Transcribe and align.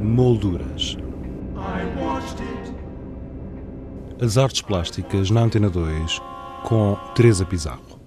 Molduras. 0.00 0.96
As 4.20 4.38
artes 4.38 4.62
plásticas 4.62 5.30
na 5.30 5.40
Antena 5.40 5.68
2 5.68 6.20
com 6.64 6.96
Teresa 7.14 7.44
Pizarro. 7.44 7.98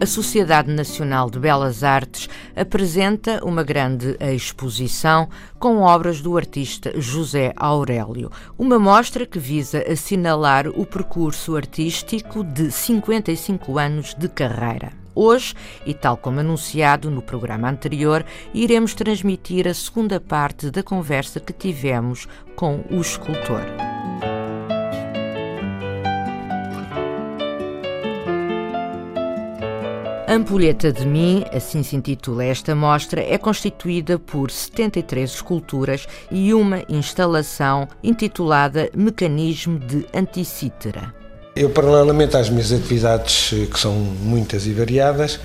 a 0.00 0.06
Sociedade 0.06 0.70
Nacional 0.70 1.28
de 1.28 1.40
Belas 1.40 1.82
Artes 1.82 2.28
apresenta 2.58 3.44
uma 3.44 3.62
grande 3.62 4.16
exposição 4.20 5.28
com 5.58 5.82
obras 5.82 6.20
do 6.20 6.36
artista 6.36 6.92
José 7.00 7.52
Aurélio, 7.56 8.30
uma 8.58 8.78
mostra 8.78 9.24
que 9.24 9.38
visa 9.38 9.84
assinalar 9.90 10.68
o 10.68 10.84
percurso 10.84 11.56
artístico 11.56 12.42
de 12.42 12.70
55 12.70 13.78
anos 13.78 14.14
de 14.14 14.28
carreira. 14.28 14.92
Hoje, 15.14 15.54
e 15.84 15.92
tal 15.92 16.16
como 16.16 16.38
anunciado 16.40 17.10
no 17.10 17.20
programa 17.20 17.68
anterior, 17.68 18.24
iremos 18.54 18.94
transmitir 18.94 19.66
a 19.66 19.74
segunda 19.74 20.20
parte 20.20 20.70
da 20.70 20.82
conversa 20.82 21.40
que 21.40 21.52
tivemos 21.52 22.28
com 22.54 22.84
o 22.90 23.00
escultor. 23.00 23.87
Ampulheta 30.30 30.92
de 30.92 31.06
Mim, 31.06 31.42
assim 31.54 31.82
se 31.82 31.96
intitula 31.96 32.44
esta 32.44 32.74
mostra, 32.74 33.22
é 33.22 33.38
constituída 33.38 34.18
por 34.18 34.50
73 34.50 35.30
esculturas 35.30 36.06
e 36.30 36.52
uma 36.52 36.84
instalação 36.86 37.88
intitulada 38.04 38.90
Mecanismo 38.94 39.78
de 39.78 40.04
Anticítera. 40.14 41.14
Eu, 41.56 41.70
paralelamente 41.70 42.36
às 42.36 42.50
minhas 42.50 42.70
atividades, 42.70 43.54
eh, 43.54 43.66
que 43.72 43.80
são 43.80 43.94
muitas 43.94 44.66
e 44.66 44.74
variadas, 44.74 45.40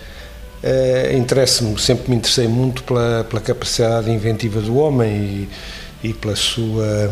eh, 0.61 1.15
interessa-me, 1.17 1.79
sempre 1.79 2.09
me 2.09 2.17
interessei 2.17 2.49
muito 2.49 2.83
pela, 2.83 3.23
pela 3.23 3.41
capacidade 3.41 4.11
inventiva 4.11 4.59
do 4.59 4.75
homem 4.75 5.47
e, 6.03 6.09
e 6.09 6.13
pela 6.13 6.35
sua 6.35 7.09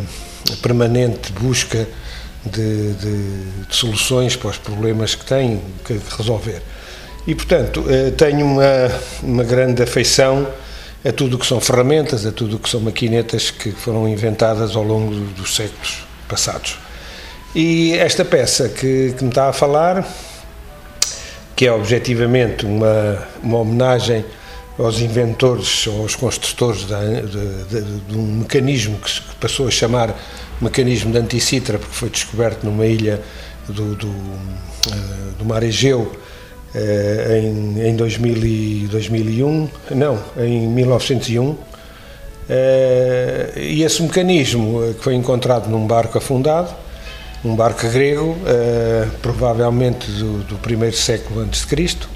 permanente 0.61 1.31
busca 1.31 1.87
de, 2.45 2.93
de, 2.95 3.43
de, 3.65 3.75
soluções 3.75 4.35
para 4.35 4.49
os 4.49 4.57
problemas 4.57 5.15
que 5.15 5.23
tem 5.23 5.61
que 5.85 5.97
resolver. 6.17 6.61
E, 7.27 7.35
portanto, 7.35 7.85
eh, 7.87 8.11
tenho 8.11 8.45
uma, 8.45 8.91
uma 9.21 9.43
grande 9.43 9.83
afeição 9.83 10.47
a 11.05 11.11
tudo 11.11 11.35
o 11.35 11.39
que 11.39 11.45
são 11.45 11.59
ferramentas, 11.59 12.25
a 12.25 12.31
tudo 12.31 12.55
o 12.55 12.59
que 12.59 12.69
são 12.69 12.79
maquinetas 12.79 13.51
que 13.51 13.71
foram 13.71 14.07
inventadas 14.07 14.75
ao 14.75 14.83
longo 14.83 15.13
dos 15.13 15.55
séculos 15.55 16.05
passados. 16.27 16.77
E 17.53 17.93
esta 17.93 18.23
peça 18.23 18.69
que, 18.69 19.13
que 19.17 19.23
me 19.23 19.29
está 19.29 19.49
a 19.49 19.53
falar, 19.53 20.07
que 21.55 21.67
é 21.67 21.71
objetivamente 21.71 22.65
uma, 22.65 23.27
uma 23.43 23.57
homenagem 23.59 24.25
aos 24.79 24.99
inventores, 24.99 25.85
aos 25.87 26.15
construtores 26.15 26.85
de, 26.85 27.21
de, 27.21 27.63
de, 27.65 27.99
de 27.99 28.17
um 28.17 28.39
mecanismo 28.39 28.97
que 28.97 29.11
se 29.11 29.21
passou 29.39 29.67
a 29.67 29.71
chamar 29.71 30.15
mecanismo 30.59 31.11
de 31.11 31.17
Anticitra, 31.17 31.77
porque 31.77 31.93
foi 31.93 32.09
descoberto 32.09 32.63
numa 32.63 32.85
ilha 32.85 33.21
do, 33.67 33.95
do, 33.95 34.07
eh, 34.07 35.31
do 35.37 35.45
mar 35.45 35.61
Egeu, 35.63 36.15
em, 36.75 37.89
em 37.89 37.95
2000 37.95 38.45
e 38.45 38.87
2001, 38.89 39.69
não, 39.91 40.19
em 40.37 40.67
1901, 40.67 41.57
eh, 42.49 43.53
e 43.55 43.83
esse 43.83 44.01
mecanismo 44.01 44.83
eh, 44.83 44.93
que 44.93 45.03
foi 45.03 45.15
encontrado 45.15 45.69
num 45.69 45.85
barco 45.85 46.17
afundado, 46.17 46.69
um 47.43 47.55
barco 47.55 47.89
grego, 47.89 48.37
provavelmente 49.19 50.11
do, 50.11 50.43
do 50.43 50.57
primeiro 50.59 50.95
século 50.95 51.41
antes 51.41 51.61
de 51.61 51.67
Cristo, 51.67 52.07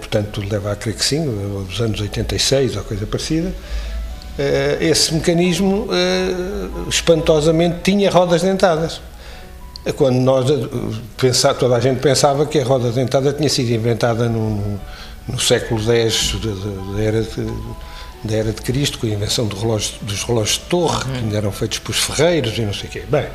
portanto 0.00 0.44
leva 0.46 0.70
a 0.70 0.76
crer 0.76 0.96
que 0.96 1.02
sim, 1.02 1.24
dos 1.66 1.80
anos 1.80 1.98
86 1.98 2.76
ou 2.76 2.84
coisa 2.84 3.06
parecida, 3.06 3.54
esse 4.82 5.14
mecanismo 5.14 5.88
espantosamente 6.90 7.76
tinha 7.82 8.10
rodas 8.10 8.42
dentadas 8.42 9.00
quando 9.96 10.16
nós 10.16 10.50
eh, 10.50 10.68
pensar, 11.16 11.54
toda 11.54 11.76
a 11.76 11.80
gente 11.80 12.00
pensava 12.00 12.46
que 12.46 12.58
a 12.58 12.64
roda 12.64 12.90
dentada 12.90 13.32
tinha 13.32 13.48
sido 13.48 13.70
inventada 13.70 14.28
no, 14.28 14.80
no, 15.26 15.38
século 15.38 15.80
X 15.80 16.36
da 16.94 17.02
era 17.02 17.22
de, 17.22 17.46
da 18.24 18.34
era 18.34 18.52
de 18.52 18.62
Cristo, 18.62 18.98
com 18.98 19.06
a 19.06 19.10
invenção 19.10 19.46
do 19.46 19.56
relógio, 19.56 19.94
dos 20.02 20.22
relógios 20.24 20.58
de 20.58 20.64
torre, 20.64 21.04
que 21.04 21.18
ainda 21.18 21.36
eram 21.36 21.52
feitos 21.52 21.78
por 21.78 21.94
ferreiros 21.94 22.56
e 22.58 22.62
não 22.62 22.74
sei 22.74 22.88
o 22.88 22.92
quê. 22.92 23.02
Bem, 23.08 23.26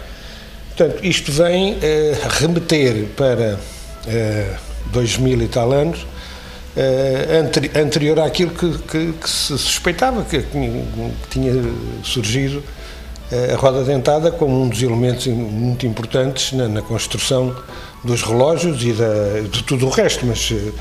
portanto, 0.76 1.04
isto 1.04 1.32
vem 1.32 1.78
eh, 1.82 2.18
remeter 2.30 3.08
para 3.16 3.60
eh, 4.08 4.56
dois 4.92 5.18
mil 5.18 5.42
e 5.42 5.48
tal 5.48 5.72
anos, 5.72 6.06
eh, 6.76 7.40
anteri 7.40 7.72
anterior 7.76 8.20
àquilo 8.20 8.52
que, 8.52 8.78
que, 8.80 9.14
que, 9.14 9.30
se 9.30 9.58
suspeitava 9.58 10.24
que, 10.24 10.40
que 10.40 10.72
tinha 11.30 11.54
surgido 12.04 12.64
a 13.54 13.58
roda 13.58 13.84
dentada 13.84 14.32
como 14.32 14.64
um 14.64 14.70
dos 14.70 14.82
elementos 14.82 15.28
muito 15.28 15.86
importantes 15.86 16.54
na, 16.54 16.68
na 16.68 16.82
construção 16.82 17.56
dos 18.04 18.22
relógios 18.22 18.84
e 18.84 18.94
da, 18.94 19.42
de 19.50 19.64
tudo 19.64 19.88
o 19.88 19.90
resto, 19.90 20.26
mas 20.26 20.52
eh, 20.52 20.72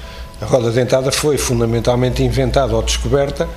a 0.41 0.47
roda 0.47 0.71
dentada 0.71 1.13
foi 1.13 1.39
fundamentalmente 1.39 2.23
inventada 2.23 2.75
ou 2.75 2.83
descoberta 2.83 3.49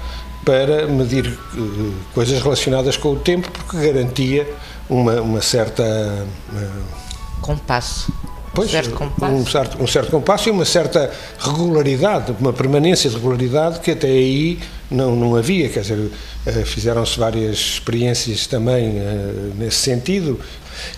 para 0.45 0.85
medir 0.88 1.28
uh, 1.28 1.94
coisas 2.13 2.39
relacionadas 2.41 2.95
com 2.95 3.13
o 3.13 3.16
tempo, 3.16 3.50
porque 3.50 3.91
garantia 3.91 4.47
uma, 4.88 5.19
uma 5.19 5.41
certa. 5.41 5.83
Uh, 5.83 7.41
compasso. 7.41 8.13
Pois, 8.55 8.69
um 8.69 8.71
certo 8.71 8.91
compasso. 8.91 9.33
Um 9.33 9.45
certo, 9.45 9.83
um 9.83 9.88
certo 9.88 10.11
compasso 10.11 10.49
e 10.49 10.51
uma 10.51 10.66
certa 10.66 11.11
regularidade, 11.38 12.33
uma 12.39 12.53
permanência 12.53 13.09
de 13.09 13.17
regularidade 13.17 13.79
que 13.81 13.91
até 13.91 14.07
aí 14.07 14.57
não, 14.89 15.16
não 15.16 15.35
havia, 15.35 15.67
quer 15.67 15.81
dizer, 15.81 16.09
eh, 16.45 16.63
fizeram-se 16.63 17.19
várias 17.19 17.57
experiências 17.57 18.47
também 18.47 18.97
eh, 18.97 19.51
nesse 19.57 19.77
sentido 19.77 20.39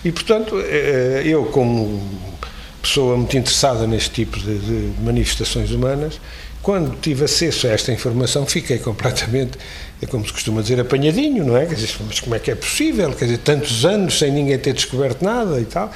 e, 0.04 0.12
portanto, 0.12 0.54
eh, 0.60 1.22
eu 1.24 1.46
como 1.46 2.00
pessoa 2.80 3.16
muito 3.16 3.36
interessada 3.36 3.86
neste 3.86 4.10
tipo 4.10 4.38
de, 4.38 4.58
de 4.58 4.92
manifestações 5.02 5.72
humanas, 5.72 6.20
quando 6.62 6.96
tive 7.00 7.24
acesso 7.24 7.66
a 7.66 7.70
esta 7.70 7.92
informação, 7.92 8.46
fiquei 8.46 8.78
completamente, 8.78 9.58
é 10.00 10.06
como 10.06 10.24
se 10.26 10.32
costuma 10.32 10.62
dizer, 10.62 10.80
apanhadinho, 10.80 11.44
não 11.44 11.56
é? 11.56 11.66
Quer 11.66 11.74
dizer, 11.74 11.96
mas 12.06 12.20
como 12.20 12.34
é 12.34 12.38
que 12.38 12.50
é 12.50 12.54
possível? 12.54 13.12
Quer 13.12 13.24
dizer, 13.26 13.38
tantos 13.38 13.84
anos 13.84 14.18
sem 14.18 14.30
ninguém 14.30 14.58
ter 14.58 14.72
descoberto 14.72 15.24
nada 15.24 15.60
e 15.60 15.64
tal. 15.64 15.90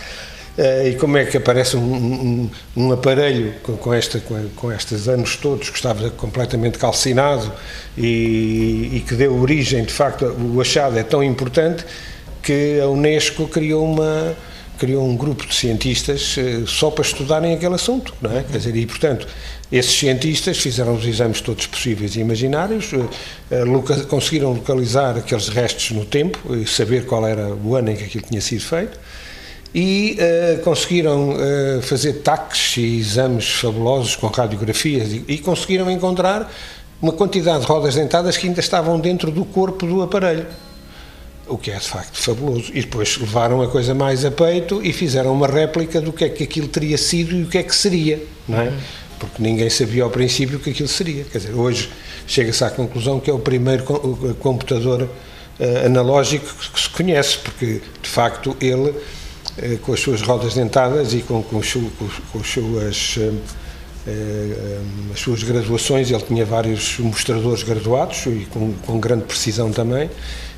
Uh, 0.56 0.88
e 0.88 0.94
como 0.96 1.16
é 1.16 1.24
que 1.24 1.38
aparece 1.38 1.78
um, 1.78 1.80
um, 1.80 2.50
um 2.76 2.92
aparelho 2.92 3.54
com, 3.62 3.74
com, 3.74 3.94
esta, 3.94 4.20
com, 4.20 4.48
com, 4.54 4.70
estes 4.70 5.08
anos 5.08 5.34
todos 5.36 5.70
que 5.70 5.76
estava 5.76 6.10
completamente 6.10 6.76
calcinado 6.76 7.50
e, 7.96 8.90
e, 8.92 9.04
que 9.08 9.14
deu 9.14 9.34
origem, 9.34 9.82
de 9.82 9.92
facto, 9.94 10.26
o 10.26 10.60
achado 10.60 10.98
é 10.98 11.02
tão 11.02 11.24
importante 11.24 11.86
que 12.42 12.78
a 12.80 12.86
Unesco 12.86 13.48
criou 13.48 13.82
uma 13.82 14.36
criou 14.78 15.08
um 15.08 15.16
grupo 15.16 15.46
de 15.46 15.54
cientistas 15.54 16.36
uh, 16.36 16.66
só 16.66 16.90
para 16.90 17.04
estudarem 17.04 17.54
aquele 17.54 17.74
assunto, 17.74 18.12
não 18.20 18.36
é? 18.36 18.42
Quer 18.42 18.58
dizer, 18.58 18.76
e 18.76 18.84
portanto, 18.84 19.26
esses 19.70 19.98
cientistas 19.98 20.58
fizeram 20.58 20.94
os 20.94 21.06
exames 21.06 21.40
todos 21.40 21.66
possíveis 21.66 22.14
e 22.16 22.20
imaginários, 22.20 22.90
loca 23.66 23.96
conseguiram 24.04 24.52
localizar 24.52 25.16
aqueles 25.16 25.48
restos 25.48 25.92
no 25.92 26.04
tempo 26.04 26.54
e 26.54 26.66
saber 26.66 27.06
qual 27.06 27.26
era 27.26 27.54
o 27.54 27.74
ano 27.74 27.90
em 27.90 27.96
que 27.96 28.04
aquilo 28.04 28.24
tinha 28.28 28.40
sido 28.42 28.60
feito 28.60 28.98
e 29.74 30.18
uh, 30.18 30.62
conseguiram 30.62 31.30
uh, 31.30 31.82
fazer 31.82 32.14
taques 32.14 32.76
e 32.76 32.98
exames 32.98 33.48
fabulosos 33.48 34.16
com 34.16 34.26
radiografias 34.26 35.12
e, 35.12 35.24
e, 35.26 35.38
conseguiram 35.38 35.90
encontrar 35.90 36.52
uma 37.00 37.12
quantidade 37.12 37.60
de 37.60 37.66
rodas 37.66 37.94
dentadas 37.94 38.36
que 38.36 38.46
ainda 38.46 38.60
estavam 38.60 39.00
dentro 39.00 39.30
do 39.30 39.44
corpo 39.44 39.86
do 39.86 40.02
aparelho. 40.02 40.46
O 41.48 41.58
que 41.58 41.70
é 41.70 41.76
de 41.76 41.88
facto 41.88 42.16
fabuloso. 42.16 42.70
E 42.72 42.82
depois 42.82 43.16
levaram 43.18 43.62
a 43.62 43.68
coisa 43.68 43.94
mais 43.94 44.24
a 44.24 44.30
peito 44.30 44.80
e 44.84 44.92
fizeram 44.92 45.32
uma 45.32 45.48
réplica 45.48 46.00
do 46.00 46.12
que 46.12 46.24
é 46.24 46.28
que 46.28 46.44
aquilo 46.44 46.68
teria 46.68 46.96
sido 46.96 47.34
e 47.34 47.42
o 47.42 47.48
que 47.48 47.58
é 47.58 47.62
que 47.62 47.74
seria, 47.74 48.22
não 48.46 48.60
é? 48.60 48.72
Porque 49.18 49.42
ninguém 49.42 49.68
sabia 49.68 50.04
ao 50.04 50.10
princípio 50.10 50.58
o 50.58 50.60
que 50.60 50.70
aquilo 50.70 50.88
seria. 50.88 51.24
Quer 51.24 51.38
dizer, 51.38 51.54
hoje 51.54 51.90
chega-se 52.26 52.62
à 52.62 52.70
conclusão 52.70 53.18
que 53.18 53.30
é 53.30 53.32
o 53.32 53.38
primeiro 53.38 53.84
computador 54.38 55.02
uh, 55.02 55.86
analógico 55.86 56.46
que 56.72 56.80
se 56.80 56.88
conhece, 56.88 57.38
porque 57.38 57.80
de 58.00 58.08
facto 58.08 58.56
ele 58.60 58.94
com 59.82 59.92
as 59.92 60.00
suas 60.00 60.22
rodas 60.22 60.54
dentadas 60.54 61.12
e 61.12 61.20
com, 61.20 61.42
com, 61.42 61.60
com, 61.60 62.08
com 62.32 62.38
as 62.38 62.46
suas 62.46 63.18
eh, 63.18 64.10
eh, 64.10 64.80
as 65.12 65.20
suas 65.20 65.44
graduações, 65.44 66.10
ele 66.10 66.22
tinha 66.22 66.44
vários 66.44 66.98
mostradores 66.98 67.62
graduados 67.62 68.26
e 68.26 68.46
com, 68.50 68.72
com 68.84 68.98
grande 68.98 69.24
precisão 69.24 69.70
também, 69.70 70.10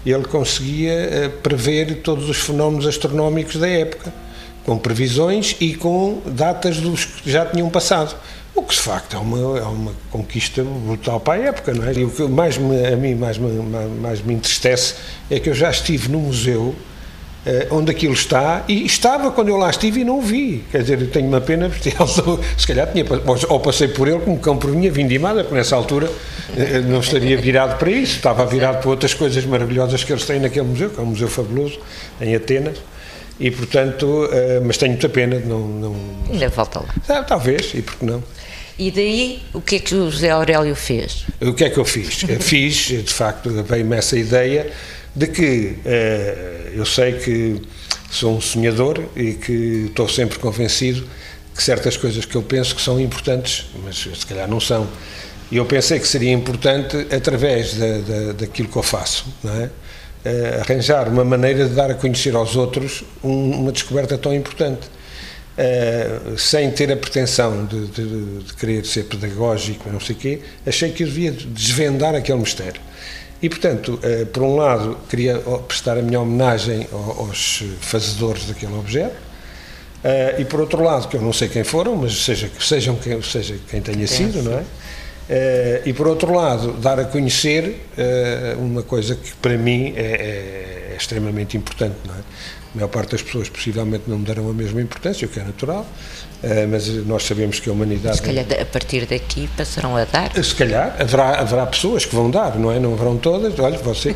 ele 0.07 0.25
conseguia 0.25 1.33
prever 1.43 1.97
todos 1.97 2.29
os 2.29 2.39
fenómenos 2.39 2.87
astronómicos 2.87 3.57
da 3.57 3.69
época, 3.69 4.13
com 4.65 4.79
previsões 4.79 5.57
e 5.61 5.75
com 5.75 6.23
datas 6.25 6.79
dos 6.79 7.05
que 7.05 7.31
já 7.31 7.45
tinham 7.45 7.69
passado. 7.69 8.17
O 8.55 8.63
que 8.63 8.75
de 8.75 8.81
facto 8.81 9.17
é 9.17 9.19
uma, 9.19 9.59
é 9.59 9.63
uma 9.63 9.93
conquista 10.11 10.63
brutal 10.63 11.21
para 11.21 11.43
a 11.43 11.47
época, 11.47 11.75
não 11.75 11.85
é? 11.85 11.93
E 11.93 12.05
o 12.05 12.11
que 12.11 12.23
mais 12.23 12.57
me, 12.57 12.87
a 12.87 12.97
mim 12.97 13.15
mais 13.15 13.37
me, 13.37 13.51
mais 14.01 14.23
me 14.23 14.33
entristece 14.33 14.95
é 15.31 15.39
que 15.39 15.51
eu 15.51 15.55
já 15.55 15.71
estive 15.71 16.09
no 16.09 16.21
museu 16.21 16.75
onde 17.71 17.91
aquilo 17.91 18.15
está, 18.15 18.65
e 18.67 18.87
estava 18.87 19.31
quando 19.31 19.49
eu 19.49 19.57
lá 19.57 19.69
estive 19.69 20.01
e 20.01 20.05
não 20.05 20.19
o 20.19 20.23
vi. 20.23 20.65
Quer 20.71 20.83
dizer, 20.83 21.01
eu 21.01 21.11
tenho 21.11 21.29
uma 21.29 21.41
pena, 21.41 21.69
porque 21.69 21.91
se 22.57 22.67
calhar 22.67 22.91
tinha, 22.91 23.05
ou 23.49 23.61
passei 23.61 23.89
por 23.89 24.09
ele 24.09 24.21
como 24.21 24.39
cão 24.39 24.57
por 24.57 24.71
minha 24.71 24.91
vindimada, 24.91 25.43
porque 25.43 25.57
nessa 25.57 25.77
altura 25.77 26.11
não 26.89 27.01
estaria 27.01 27.37
virado 27.37 27.79
para 27.79 27.91
isso, 27.91 28.17
estava 28.17 28.47
virado 28.47 28.81
para 28.81 28.91
outras 28.91 29.13
coisas 29.13 29.45
maravilhosas 29.45 30.03
que 30.03 30.13
eles 30.13 30.25
têm 30.25 30.41
naquele 30.41 30.67
museu, 30.67 30.91
que 30.91 30.99
é 30.99 31.03
um 31.03 31.07
museu 31.07 31.29
fabuloso, 31.29 31.79
em 32.21 32.35
Atenas. 32.35 32.79
E, 33.39 33.51
portanto, 33.51 34.29
mas 34.65 34.77
tenho 34.77 34.93
muita 34.93 35.09
pena 35.09 35.39
de 35.39 35.47
não, 35.47 35.61
não... 35.61 35.97
Ainda 36.31 36.51
falta 36.51 36.79
lá. 36.79 36.95
Ah, 37.09 37.23
talvez, 37.23 37.75
e 37.75 37.83
por 37.83 37.97
que 37.97 38.05
não? 38.05 38.23
E 38.79 38.91
daí, 38.91 39.43
o 39.53 39.61
que 39.61 39.77
é 39.77 39.79
que 39.79 39.95
o 39.95 40.11
José 40.11 40.31
Aurélio 40.31 40.75
fez? 40.75 41.25
O 41.41 41.53
que 41.53 41.65
é 41.65 41.71
que 41.71 41.79
eu 41.79 41.85
fiz? 41.85 42.25
fiz, 42.41 42.77
de 42.89 43.13
facto, 43.13 43.51
veio-me 43.63 43.97
essa 43.97 44.19
ideia 44.19 44.73
de 45.15 45.27
que 45.29 45.77
eh, 45.85 46.73
eu 46.75 46.85
sei 46.85 47.13
que 47.13 47.63
sou 48.11 48.37
um 48.37 48.41
sonhador 48.41 49.05
e 49.17 49.35
que 49.35 49.87
estou 49.89 50.09
sempre 50.09 50.39
convencido 50.39 51.07
que 51.55 51.63
certas 51.63 51.97
coisas 51.97 52.25
que 52.25 52.35
eu 52.35 52.43
penso 52.43 52.75
que 52.75 52.83
são 52.83 53.01
importantes, 53.01 53.67
mas 53.85 53.97
se 53.97 54.27
calhar 54.27 54.49
não 54.49 54.59
são. 54.59 54.89
E 55.51 55.57
eu 55.57 55.65
pensei 55.65 56.01
que 56.01 56.09
seria 56.09 56.33
importante, 56.33 56.97
através 57.15 57.75
da, 57.75 57.99
da, 57.99 58.33
daquilo 58.33 58.69
que 58.69 58.77
eu 58.77 58.83
faço, 58.83 59.27
é? 59.45 59.71
uh, 60.25 60.61
arranjar 60.63 61.09
uma 61.09 61.25
maneira 61.25 61.69
de 61.69 61.75
dar 61.75 61.91
a 61.91 61.95
conhecer 61.95 62.35
aos 62.35 62.57
outros 62.57 63.05
um, 63.23 63.53
uma 63.53 63.73
descoberta 63.73 64.19
tão 64.19 64.35
importante. 64.35 64.89
Uh, 65.57 66.37
sem 66.37 66.69
ter 66.73 66.91
a 66.91 66.97
pretensão 66.97 67.65
de, 67.67 67.87
de, 67.87 68.41
de, 68.41 68.55
querer 68.55 68.85
ser 68.85 69.05
pedagógico, 69.05 69.89
não 69.89 70.01
sei 70.01 70.17
o 70.17 70.19
quê, 70.19 70.41
achei 70.67 70.91
que 70.91 71.05
eu 71.05 71.07
devia 71.07 71.31
desvendar 71.31 72.17
aquele 72.17 72.41
mistério. 72.41 72.81
E, 73.45 73.49
portanto, 73.51 74.01
uh, 74.03 74.25
por 74.25 74.43
um 74.43 74.57
lado, 74.57 74.97
queria 75.07 75.39
prestar 75.69 75.99
a 75.99 76.03
minha 76.03 76.19
homenagem 76.19 76.89
aos 76.91 77.63
fazedores 77.79 78.47
daquele 78.47 78.73
objeto, 78.73 79.17
uh, 80.03 80.41
e 80.41 80.47
por 80.47 80.61
outro 80.61 80.83
lado, 80.83 81.09
que 81.09 81.17
eu 81.19 81.21
não 81.21 81.31
sei 81.31 81.49
quem 81.49 81.63
foram, 81.63 81.95
mas 81.95 82.25
seja, 82.25 82.51
sejam 82.59 82.97
quem, 82.97 83.21
seja 83.21 83.57
quem 83.69 83.83
tenha 83.83 84.07
sido, 84.07 84.43
não 84.43 84.55
é? 84.55 84.65
e 85.85 85.93
por 85.93 86.09
outro 86.09 86.33
lado, 86.35 86.73
dar 86.73 86.99
a 86.99 87.05
conhecer 87.05 87.87
uma 88.59 88.83
coisa 88.83 89.15
que 89.15 89.33
para 89.37 89.57
mim 89.57 89.95
é, 89.97 90.84
é, 90.95 90.97
é 90.97 90.97
extremamente 90.97 91.57
importante, 91.57 91.97
não 92.07 92.15
é? 92.15 92.19
A 92.19 92.77
maior 92.77 92.89
parte 92.89 93.13
das 93.13 93.23
pessoas 93.23 93.49
possivelmente 93.49 94.05
não 94.09 94.21
darão 94.21 94.51
a 94.51 94.53
mesma 94.53 94.83
importância, 94.83 95.27
o 95.27 95.31
que 95.31 95.39
é 95.39 95.45
natural, 95.45 95.87
eh, 96.43 96.67
mas 96.69 96.89
nós 97.07 97.23
sabemos 97.23 97.61
que 97.61 97.71
a 97.71 97.73
humanidade. 97.73 98.17
Se 98.17 98.23
calhar 98.23 98.45
a 98.61 98.65
partir 98.65 99.07
daqui 99.07 99.49
passarão 99.57 99.97
a 99.97 100.05
dar? 100.05 100.33
Se 100.43 100.55
calhar 100.57 100.97
haverá, 100.99 101.41
haverá 101.41 101.67
pessoas 101.67 102.05
que 102.05 102.13
vão 102.13 102.29
dar, 102.29 102.59
não 102.59 102.73
é? 102.73 102.81
Não 102.81 102.95
haverão 102.95 103.17
todas. 103.17 103.57
Olha, 103.61 103.79
você, 103.79 104.15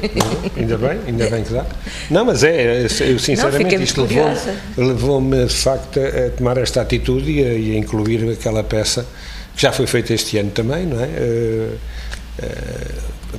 ainda 0.57 0.77
bem, 0.77 0.99
ainda 1.07 1.31
bem 1.31 1.45
que 1.45 1.53
dá. 1.53 1.65
Não, 2.11 2.25
mas 2.25 2.43
é, 2.43 2.83
eu 2.83 3.19
sinceramente 3.21 3.77
não, 3.77 3.83
isto 3.85 4.03
levou-me, 4.03 4.37
levou 4.77 5.47
de 5.47 5.55
facto 5.55 6.01
a 6.01 6.31
tomar 6.37 6.59
esta 6.59 6.81
atitude 6.81 7.31
e 7.31 7.45
a, 7.45 7.53
e 7.55 7.77
a, 7.77 7.79
incluir 7.79 8.29
aquela 8.29 8.65
peça 8.65 9.07
que 9.55 9.63
já 9.63 9.71
foi 9.71 9.87
feita 9.87 10.13
este 10.13 10.37
ano 10.37 10.51
também, 10.51 10.85
não 10.85 11.01
é? 11.01 11.07
Uh, 11.07 11.79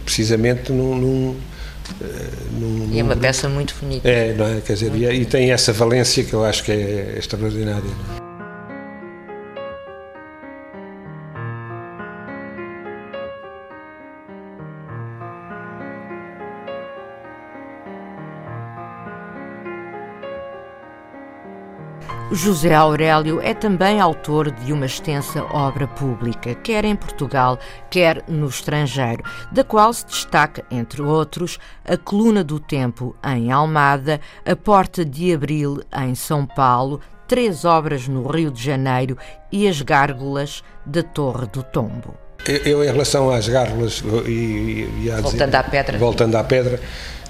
precisamente 0.06 0.72
num, 0.72 0.96
num 0.96 1.36
num, 2.52 2.90
e 2.92 3.00
é 3.00 3.04
uma 3.04 3.16
peça 3.16 3.48
muito 3.50 3.76
bonita. 3.82 4.08
É, 4.08 4.34
não 4.34 4.46
é? 4.46 4.62
Quer 4.62 4.74
dizer, 4.74 4.96
e, 4.96 5.22
e, 5.22 5.26
tem 5.26 5.52
essa 5.52 5.74
valência 5.74 6.24
que 6.24 6.34
eu 6.34 6.44
acho 6.44 6.64
que 6.64 6.72
é 6.72 7.16
extraordinária. 7.18 8.19
José 22.32 22.76
Aurélio 22.76 23.42
é 23.42 23.56
também 23.56 24.00
autor 24.00 24.52
de 24.52 24.72
uma 24.72 24.86
extensa 24.86 25.44
obra 25.46 25.88
pública, 25.88 26.54
quer 26.54 26.86
em 26.86 26.96
Portugal, 26.96 27.58
quer 27.90 28.24
no 28.28 28.48
estrangeiro, 28.48 29.24
da 29.52 29.64
qual 29.64 29.92
se 29.92 30.06
destaca, 30.06 30.64
entre 30.70 31.02
outros, 31.02 31.58
A 31.84 31.98
Coluna 31.98 32.44
do 32.44 32.60
Tempo, 32.60 33.16
em 33.26 33.52
Almada, 33.52 34.22
A 34.46 34.56
Porta 34.56 35.04
de 35.04 35.34
Abril, 35.34 35.82
em 35.92 36.14
São 36.14 36.46
Paulo, 36.46 37.02
três 37.28 37.66
obras 37.66 38.08
no 38.08 38.28
Rio 38.28 38.52
de 38.52 38.64
Janeiro 38.64 39.18
e 39.52 39.68
As 39.68 39.82
Gárgulas 39.82 40.64
da 40.86 41.02
Torre 41.02 41.48
do 41.48 41.64
Tombo. 41.64 42.14
Eu, 42.46 42.84
em 42.84 42.88
relação 42.88 43.32
às 43.32 43.50
gárgulas 43.50 44.04
e, 44.28 44.88
e 45.02 45.10
voltando 45.22 45.46
dizer, 45.46 45.56
à 45.58 45.64
pedra, 45.64 45.98
voltando 45.98 46.36
à 46.36 46.44
pedra, 46.44 46.80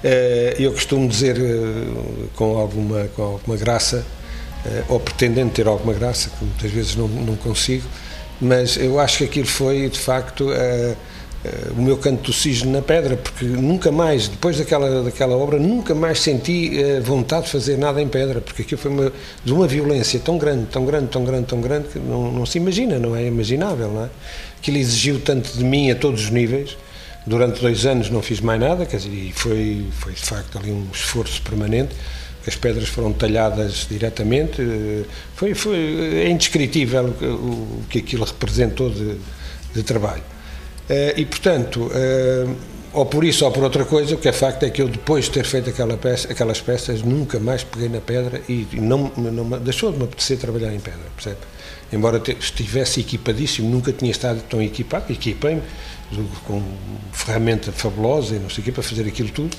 eh, 0.04 0.56
eu 0.58 0.72
costumo 0.72 1.08
dizer 1.08 1.36
eh, 1.36 2.28
com 2.36 2.56
alguma, 2.58 3.08
com 3.16 3.22
alguma 3.22 3.56
graça 3.56 4.06
ou 4.88 5.00
pretendendo 5.00 5.50
ter 5.50 5.66
alguma 5.66 5.92
graça, 5.92 6.30
que 6.30 6.44
muitas 6.44 6.70
vezes 6.70 6.96
não, 6.96 7.08
não 7.08 7.36
consigo, 7.36 7.86
mas 8.40 8.76
eu 8.76 8.98
acho 8.98 9.18
que 9.18 9.24
aquilo 9.24 9.46
foi, 9.46 9.88
de 9.88 9.98
facto, 9.98 10.48
uh, 10.48 10.52
uh, 10.52 11.72
o 11.76 11.82
meu 11.82 11.98
canto 11.98 12.22
do 12.22 12.32
cisne 12.32 12.72
na 12.72 12.80
pedra, 12.80 13.16
porque 13.16 13.44
nunca 13.44 13.92
mais, 13.92 14.28
depois 14.28 14.56
daquela, 14.56 15.02
daquela 15.02 15.36
obra, 15.36 15.58
nunca 15.58 15.94
mais 15.94 16.20
senti 16.20 16.72
vontade 17.02 17.46
de 17.46 17.52
fazer 17.52 17.76
nada 17.76 18.00
em 18.00 18.08
pedra, 18.08 18.40
porque 18.40 18.62
aquilo 18.62 18.80
foi 18.80 18.90
uma, 18.90 19.12
de 19.44 19.52
uma 19.52 19.66
violência 19.66 20.18
tão 20.20 20.38
grande, 20.38 20.66
tão 20.66 20.84
grande, 20.86 21.08
tão 21.08 21.24
grande, 21.24 21.46
tão 21.46 21.60
grande, 21.60 21.88
que 21.88 21.98
não, 21.98 22.32
não 22.32 22.46
se 22.46 22.58
imagina, 22.58 22.98
não 22.98 23.14
é 23.14 23.26
imaginável, 23.26 23.90
não 23.90 24.04
é? 24.04 24.08
Aquilo 24.58 24.78
exigiu 24.78 25.20
tanto 25.20 25.56
de 25.56 25.64
mim 25.64 25.90
a 25.90 25.94
todos 25.94 26.24
os 26.24 26.30
níveis, 26.30 26.76
durante 27.26 27.60
dois 27.60 27.84
anos 27.84 28.08
não 28.10 28.22
fiz 28.22 28.40
mais 28.40 28.58
nada, 28.58 28.86
quer 28.86 28.96
dizer, 28.96 29.10
e 29.10 29.32
foi, 29.32 29.86
foi 29.92 30.12
de 30.14 30.22
facto 30.22 30.58
ali 30.58 30.70
um 30.70 30.86
esforço 30.92 31.42
permanente, 31.42 31.94
as 32.46 32.56
pedras 32.56 32.88
foram 32.88 33.12
talhadas 33.12 33.86
diretamente. 33.88 34.62
Foi, 35.34 35.54
foi, 35.54 36.22
é 36.24 36.28
indescritível 36.28 37.14
o, 37.22 37.82
que 37.88 37.98
aquilo 37.98 38.24
representou 38.24 38.90
de, 38.90 39.16
de 39.74 39.82
trabalho. 39.82 40.22
Eh, 40.88 41.14
e, 41.18 41.24
portanto, 41.24 41.90
eh, 41.94 42.46
ou 42.92 43.06
por 43.06 43.22
isso 43.24 43.44
ou 43.44 43.52
por 43.52 43.62
outra 43.62 43.84
coisa, 43.84 44.16
o 44.16 44.18
que 44.18 44.28
é 44.28 44.32
facto 44.32 44.64
é 44.64 44.70
que 44.70 44.82
eu, 44.82 44.88
depois 44.88 45.26
de 45.26 45.30
ter 45.30 45.44
feito 45.44 45.70
aquela 45.70 45.96
peça, 45.96 46.32
aquelas 46.32 46.60
peças, 46.60 47.02
nunca 47.02 47.38
mais 47.38 47.62
peguei 47.62 47.88
na 47.88 48.00
pedra 48.00 48.42
e 48.48 48.66
não, 48.72 49.12
não 49.16 49.48
deixou 49.60 49.92
de 49.92 49.98
me 49.98 50.04
apetecer 50.04 50.38
trabalhar 50.38 50.74
em 50.74 50.80
pedra, 50.80 51.00
percebe? 51.14 51.38
Embora 51.92 52.20
estivesse 52.40 53.00
equipadíssimo, 53.00 53.68
nunca 53.70 53.92
tinha 53.92 54.10
estado 54.10 54.42
tão 54.48 54.60
equipado, 54.60 55.12
equipei-me 55.12 55.62
com 56.46 56.62
ferramenta 57.12 57.72
fabulosa 57.72 58.36
e 58.36 58.38
não 58.38 58.50
sei 58.50 58.62
o 58.62 58.64
quê 58.64 58.72
para 58.72 58.82
fazer 58.82 59.06
aquilo 59.06 59.30
tudo 59.30 59.56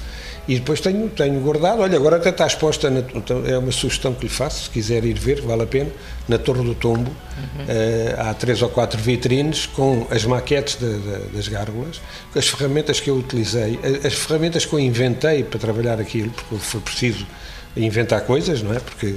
e 0.48 0.56
depois 0.56 0.82
tenho, 0.82 1.08
tenho 1.10 1.40
guardado, 1.40 1.82
olha, 1.82 1.96
agora 1.96 2.18
até 2.18 2.30
está 2.30 2.48
exposta, 2.48 2.90
na, 2.90 3.00
então, 3.14 3.46
é 3.46 3.58
uma 3.58 3.72
sugestão 3.72 4.14
que 4.14 4.24
lhe 4.24 4.30
faço, 4.30 4.66
se 4.66 4.70
quiser 4.70 5.06
ir 5.06 5.18
ver, 5.18 5.42
vale 5.42 5.64
a 5.64 5.68
pena, 5.68 5.92
na 6.28 6.38
Torre 6.38 6.64
do 6.64 6.74
Tombo, 6.74 7.10
uhum. 7.10 7.64
uh, 7.64 8.30
há 8.30 8.34
três 8.34 8.62
ou 8.62 8.70
quatro 8.70 9.00
vitrines 9.00 9.68
com 9.68 10.08
as 10.10 10.26
maquetes 10.26 10.78
de, 10.78 10.98
de, 11.00 11.36
das 11.36 11.48
gárgulas, 11.48 12.02
as 12.36 12.48
ferramentas 12.48 13.00
que 13.00 13.10
eu 13.10 13.18
utilizei, 13.18 13.80
as 14.06 14.14
ferramentas 14.14 14.66
que 14.66 14.74
eu 14.74 14.80
inventei 14.80 15.44
para 15.44 15.60
trabalhar 15.60 16.00
aquilo, 16.02 16.32
porque 16.32 16.56
foi 16.58 16.82
preciso 16.82 17.26
inventar 17.78 18.22
coisas, 18.22 18.62
não 18.62 18.74
é? 18.74 18.80
Porque 18.80 19.16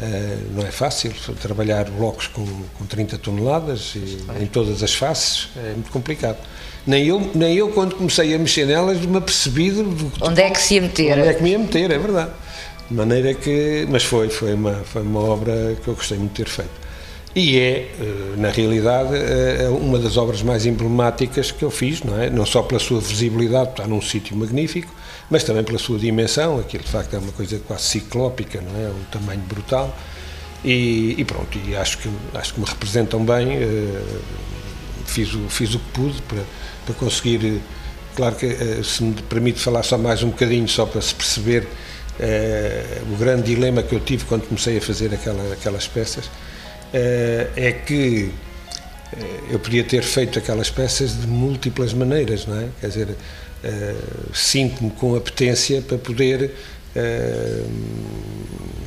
Uh, 0.00 0.54
não 0.56 0.66
é 0.66 0.70
fácil 0.70 1.12
trabalhar 1.42 1.84
blocos 1.90 2.26
com, 2.26 2.46
com 2.78 2.86
30 2.86 3.18
toneladas 3.18 3.92
e, 3.94 4.18
em 4.42 4.46
todas 4.46 4.82
as 4.82 4.94
faces, 4.94 5.50
é 5.54 5.74
muito 5.74 5.90
complicado. 5.90 6.38
Nem 6.86 7.06
eu, 7.06 7.30
nem 7.34 7.54
eu, 7.56 7.68
quando 7.68 7.94
comecei 7.94 8.34
a 8.34 8.38
mexer 8.38 8.66
nelas, 8.66 8.98
me 9.04 9.18
apercebi 9.18 9.70
de, 9.70 9.84
onde 10.22 10.40
é 10.40 10.50
que 10.50 10.60
se 10.60 10.74
ia 10.74 10.82
meter. 10.82 11.18
Onde 11.18 11.28
é 11.28 11.34
que 11.34 11.42
me 11.42 11.50
ia 11.50 11.58
meter, 11.58 11.90
é 11.90 11.98
verdade. 11.98 12.30
De 12.90 12.96
maneira 12.96 13.34
que. 13.34 13.86
Mas 13.88 14.02
foi, 14.02 14.28
foi 14.28 14.54
uma, 14.54 14.74
foi 14.84 15.02
uma 15.02 15.20
obra 15.20 15.76
que 15.82 15.88
eu 15.88 15.94
gostei 15.94 16.18
muito 16.18 16.32
de 16.32 16.44
ter 16.44 16.48
feito. 16.48 16.80
E 17.34 17.58
é, 17.58 17.88
eh, 18.00 18.34
na 18.36 18.50
realidade, 18.50 19.14
eh, 19.14 19.68
uma 19.70 20.00
das 20.00 20.16
obras 20.16 20.42
mais 20.42 20.66
emblemáticas 20.66 21.52
que 21.52 21.62
eu 21.62 21.70
fiz, 21.70 22.02
não 22.02 22.20
é? 22.20 22.28
Não 22.28 22.44
só 22.44 22.62
pela 22.62 22.80
sua 22.80 23.00
visibilidade, 23.00 23.70
está 23.70 23.86
num 23.86 24.02
sítio 24.02 24.36
magnífico, 24.36 24.92
mas 25.30 25.44
também 25.44 25.62
pela 25.62 25.78
sua 25.78 25.96
dimensão. 25.96 26.58
Aquilo, 26.58 26.82
de 26.82 26.90
facto, 26.90 27.14
é 27.14 27.18
uma 27.18 27.30
coisa 27.30 27.60
quase 27.60 27.84
ciclópica, 27.84 28.60
não 28.60 28.80
é? 28.80 28.88
Um 28.88 29.04
tamanho 29.12 29.42
brutal. 29.42 29.96
E, 30.64 31.14
e 31.16 31.24
pronto, 31.24 31.56
e 31.56 31.76
acho 31.76 31.98
que, 31.98 32.10
acho 32.34 32.54
que 32.54 32.60
me 32.60 32.66
representam 32.66 33.24
bem. 33.24 33.58
Eh, 35.00 35.06
fiz, 35.06 35.34
o, 35.34 35.48
fiz 35.48 35.74
o 35.74 35.78
que 35.78 35.90
pude 35.92 36.22
para 36.22 36.44
para 36.90 36.94
conseguir. 36.94 37.60
Claro 38.14 38.34
que, 38.34 38.46
eh, 38.46 38.80
se 38.82 39.02
me 39.02 39.14
permite 39.22 39.60
falar 39.60 39.82
só 39.82 39.96
mais 39.96 40.22
um 40.22 40.30
bocadinho, 40.30 40.68
só 40.68 40.84
para 40.84 41.00
se 41.00 41.14
perceber 41.14 41.66
eh, 42.18 43.00
o 43.10 43.16
grande 43.16 43.54
dilema 43.54 43.82
que 43.82 43.94
eu 43.94 44.00
tive 44.00 44.24
quando 44.24 44.46
comecei 44.46 44.78
a 44.78 44.80
fazer 44.80 45.14
aquela, 45.14 45.52
aquelas 45.52 45.86
peças, 45.86 46.28
eh, 46.92 47.48
é 47.56 47.72
que 47.72 48.32
eu 49.50 49.58
podia 49.58 49.82
ter 49.82 50.04
feito 50.04 50.38
aquelas 50.38 50.70
peças 50.70 51.20
de 51.20 51.26
múltiplas 51.26 51.92
maneiras, 51.92 52.46
não 52.46 52.60
é? 52.60 52.68
Quer 52.80 52.86
dizer, 52.86 53.08
sinto-me 54.32 54.88
com 54.92 55.16
apetência 55.16 55.82
para 55.82 55.98
poder, 55.98 56.52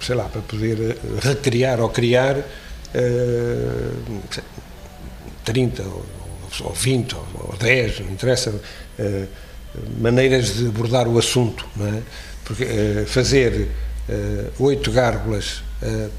sei 0.01 0.15
lá, 0.15 0.23
para 0.23 0.41
poder 0.41 0.97
recriar 1.21 1.81
ou 1.81 1.89
criar 1.89 2.37
30 5.43 5.83
ou 5.83 6.05
ou 6.61 6.73
20, 6.73 7.15
ou 7.15 7.55
10, 7.59 8.01
não 8.01 8.11
interessa, 8.11 8.51
uh, 8.51 9.27
maneiras 9.99 10.55
de 10.55 10.67
abordar 10.67 11.07
o 11.07 11.17
assunto, 11.17 11.65
não 11.75 11.87
é? 11.87 12.01
Porque 12.43 12.63
uh, 12.63 13.05
fazer 13.07 13.69
oito 14.59 14.91
gárgulas 14.91 15.63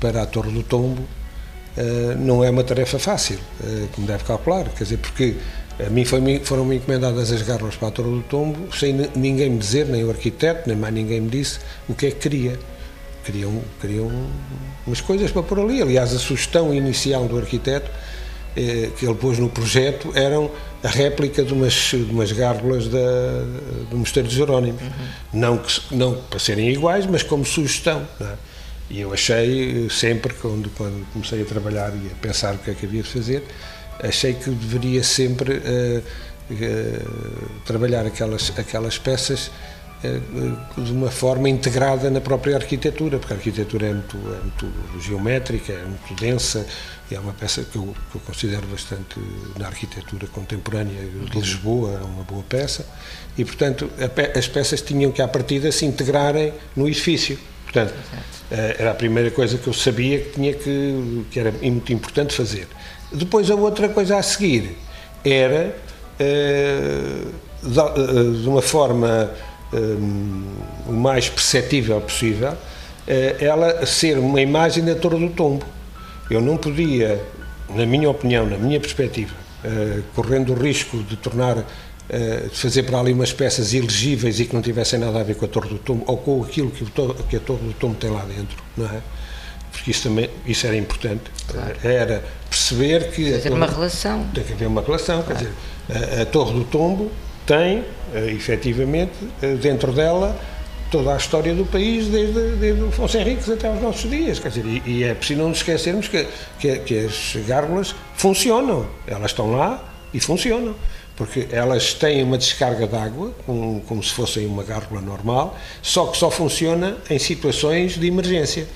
para 0.00 0.23
a 0.23 0.26
Torre 0.26 0.50
do 0.50 0.62
Tombo 0.62 1.07
não 2.19 2.43
é 2.43 2.49
uma 2.49 2.64
tarefa 2.64 2.99
fácil, 2.99 3.38
como 3.93 4.07
deve 4.07 4.25
calcular, 4.25 4.71
quer 4.71 4.85
dizer, 4.85 4.97
porque 4.97 5.35
a 5.87 5.90
mim 5.90 6.02
foram-me 6.07 6.76
encomendadas 6.76 7.31
as 7.31 7.43
gárgulas 7.43 7.76
para 7.76 7.88
a 7.88 7.90
Torre 7.90 8.09
do 8.09 8.23
Tombo, 8.23 8.75
sem 8.75 8.95
ninguém 9.14 9.50
me 9.50 9.59
dizer, 9.59 9.85
nem 9.85 10.02
o 10.02 10.09
arquiteto, 10.09 10.66
nem 10.66 10.78
mais 10.78 10.95
ninguém 10.95 11.21
me 11.21 11.28
disse 11.28 11.59
o 11.87 11.95
que 11.95 12.07
é 12.07 12.11
que 12.11 12.21
queria. 12.21 12.59
Queriam, 13.23 13.61
queriam 13.83 14.11
umas 14.87 15.02
coisas 15.02 15.31
para 15.31 15.43
pôr 15.43 15.61
ali. 15.61 15.83
Aliás, 15.83 16.14
a 16.14 16.19
sugestão 16.19 16.73
inicial 16.73 17.26
do 17.26 17.37
arquiteto 17.37 17.90
eh, 18.56 18.90
que 18.96 19.06
ele 19.06 19.14
pôs 19.14 19.38
no 19.38 19.49
projeto 19.49 20.12
eram 20.14 20.50
a 20.82 20.88
réplica 20.88 21.42
de 21.42 21.52
umas, 21.52 21.73
de 21.73 22.08
umas 22.11 22.30
gárgulas 22.30 22.88
da, 22.88 22.99
do 23.90 23.96
Mosteiro 23.96 24.28
de 24.28 24.34
Jerónimo. 24.34 24.78
Uhum. 24.80 25.40
Não, 25.40 25.58
que, 25.58 25.94
não 25.94 26.14
para 26.14 26.38
serem 26.38 26.70
iguais, 26.70 27.06
mas 27.06 27.23
como 27.23 27.44
sugestão. 27.44 28.06
É? 28.20 28.34
E 28.90 29.00
eu 29.00 29.12
achei 29.12 29.88
sempre, 29.88 30.34
quando, 30.34 30.70
quando 30.76 31.06
comecei 31.12 31.40
a 31.42 31.44
trabalhar 31.44 31.90
e 31.94 32.08
a 32.12 32.14
pensar 32.20 32.54
o 32.54 32.58
que 32.58 32.70
é 32.70 32.75
que 32.75 32.84
havia 32.84 33.02
de 33.02 33.08
fazer, 33.08 33.42
achei 34.02 34.34
que 34.34 34.50
deveria 34.50 35.02
sempre 35.02 35.54
uh, 35.54 36.02
uh, 36.50 37.50
trabalhar 37.64 38.04
aquelas, 38.06 38.52
aquelas 38.56 38.99
peças 38.99 39.50
eh, 39.50 39.74
de 40.77 40.93
uma 40.93 41.11
forma 41.11 41.49
integrada 41.49 42.11
na 42.11 42.21
própria 42.21 42.57
arquitetura, 42.57 43.19
porque 43.19 43.33
a 43.33 43.37
arquitetura 43.37 43.87
é 43.87 43.93
muito, 43.93 44.17
é 44.17 44.41
muito 44.43 45.01
geométrica, 45.01 45.73
é 45.73 45.85
muito 45.85 46.15
densa, 46.21 46.67
e 47.11 47.15
é 47.15 47.21
uma 47.21 47.33
peça 47.33 47.63
que 47.65 47.77
eu, 47.77 47.95
que 48.11 48.17
eu 48.17 48.21
considero 48.21 48.67
bastante, 48.67 49.19
na 49.59 49.67
arquitetura 49.67 50.27
contemporânea 50.27 51.01
de 51.31 51.39
Lisboa, 51.39 51.99
é 52.01 52.05
uma 52.05 52.23
boa 52.23 52.43
peça, 52.43 52.87
e 53.37 53.45
portanto 53.45 53.91
pe 54.15 54.39
as 54.39 54.47
peças 54.47 54.83
tinham 54.83 55.11
que 55.11 55.23
à 55.23 55.29
partida 55.29 55.71
se 55.73 55.85
integrarem 55.87 56.53
no 56.77 56.87
edifício. 56.87 57.39
Portanto, 57.65 57.95
eh, 58.51 58.77
era 58.79 58.93
a 58.93 58.95
primeira 58.95 59.31
coisa 59.31 59.59
que 59.59 59.67
eu 59.67 59.73
sabia 59.73 60.21
que 60.21 60.31
tinha 60.31 60.53
que, 60.53 61.25
que 61.31 61.41
era 61.41 61.51
muito 61.51 61.93
importante 61.93 62.35
fazer. 62.35 62.69
Depois 63.13 63.51
a 63.51 63.55
outra 63.55 63.89
coisa 63.89 64.17
a 64.17 64.23
seguir 64.23 64.77
era, 65.25 65.75
eh, 66.19 67.25
de 67.63 68.49
uma 68.49 68.63
forma 68.63 69.31
um, 69.73 70.44
o 70.87 70.92
mais 70.92 71.28
perceptível 71.28 72.00
possível, 72.00 72.52
uh, 72.52 72.56
ela 73.38 73.85
ser 73.87 74.18
uma 74.18 74.40
imagem 74.40 74.85
da 74.85 74.94
Torre 74.94 75.18
do 75.18 75.33
Tombo. 75.33 75.64
Eu 76.30 76.40
não 76.40 76.56
podia, 76.56 77.21
na 77.71 77.87
minha 77.87 78.09
opinião, 78.09 78.47
na 78.47 78.56
minha 78.56 78.80
perspectiva, 78.80 79.35
uh, 79.64 80.02
correndo 80.14 80.52
o 80.52 80.54
risco 80.54 81.02
de 81.02 81.16
tornar, 81.16 81.59
uh, 81.59 81.64
de 82.50 82.56
fazer 82.56 82.85
para 82.85 82.99
ali 82.99 83.12
umas 83.12 83.33
peças 83.33 83.73
ilegíveis 83.73 84.40
e 84.40 84.47
que 84.47 84.54
não 84.54 84.62
tivessem 84.62 84.99
nada 84.99 85.21
a 85.21 85.23
ver 85.23 85.37
com 85.37 85.44
a 85.44 85.49
Torre 85.49 85.68
do 85.68 85.78
Tombo 85.78 86.04
ou 86.06 86.16
com 86.18 86.42
aquilo 86.42 86.71
que, 86.71 86.85
que 87.28 87.37
a 87.37 87.40
Torre 87.40 87.62
do 87.64 87.75
Tombo 87.75 87.94
tem 87.97 88.11
lá 88.11 88.25
dentro, 88.25 88.56
não 88.76 88.87
é? 88.87 89.00
Porque 89.71 89.90
isso 89.90 90.04
também, 90.04 90.30
isso 90.47 90.66
era 90.66 90.76
importante. 90.76 91.25
Claro. 91.49 91.75
Era 91.83 92.25
perceber 92.49 93.11
que... 93.11 93.25
Tem 93.25 93.40
que 93.40 93.49
haver 93.49 93.52
uma 93.52 93.66
relação. 93.66 94.25
Tem 94.33 94.44
que 94.44 94.52
haver 94.52 94.68
uma 94.68 94.80
relação, 94.80 95.23
claro. 95.23 95.40
quer 95.40 95.44
dizer, 95.44 96.18
a, 96.18 96.23
a 96.23 96.26
Torre 96.26 96.52
do 96.52 96.64
Tombo 96.64 97.11
tem, 97.47 97.85
eh, 98.15 98.33
efetivamente, 98.33 99.13
eh, 99.43 99.55
dentro 99.55 99.93
dela 99.93 100.39
toda 100.91 101.13
a 101.13 101.17
história 101.17 101.53
do 101.55 101.65
país, 101.65 102.07
desde, 102.07 102.57
desde 102.57 102.81
o 102.81 102.89
Afonso 102.89 103.19
Henriques 103.19 103.51
até 103.51 103.67
aos 103.67 103.83
nossos 103.83 104.09
dias. 104.09 104.39
Quer 104.39 104.49
dizer, 104.49 104.65
e, 104.65 104.83
e 104.87 105.03
é 105.05 105.13
preciso 105.13 105.41
não 105.41 105.49
nos 105.49 105.59
esquecermos 105.59 106.07
que, 106.07 106.25
que, 106.61 106.79
que, 106.79 106.99
as 107.07 107.37
gárgulas 107.47 107.95
funcionam, 108.17 108.87
elas 109.07 109.33
estão 109.33 109.51
lá 109.51 109.93
e 110.13 110.21
funcionam. 110.21 110.75
Porque 111.17 111.47
elas 111.51 111.95
têm 111.95 112.23
uma 112.25 112.37
descarga 112.37 112.87
de 112.89 112.97
água, 112.97 113.33
como, 113.47 113.81
como 113.83 114.03
se 114.03 114.13
fossem 114.13 114.47
uma 114.47 114.65
gárgula 114.65 115.01
normal, 115.01 115.57
só 115.81 116.07
que 116.07 116.17
só 116.17 116.29
funciona 116.29 116.97
em 117.09 117.19
situações 117.19 117.99
de 117.99 118.07
emergência. 118.07 118.67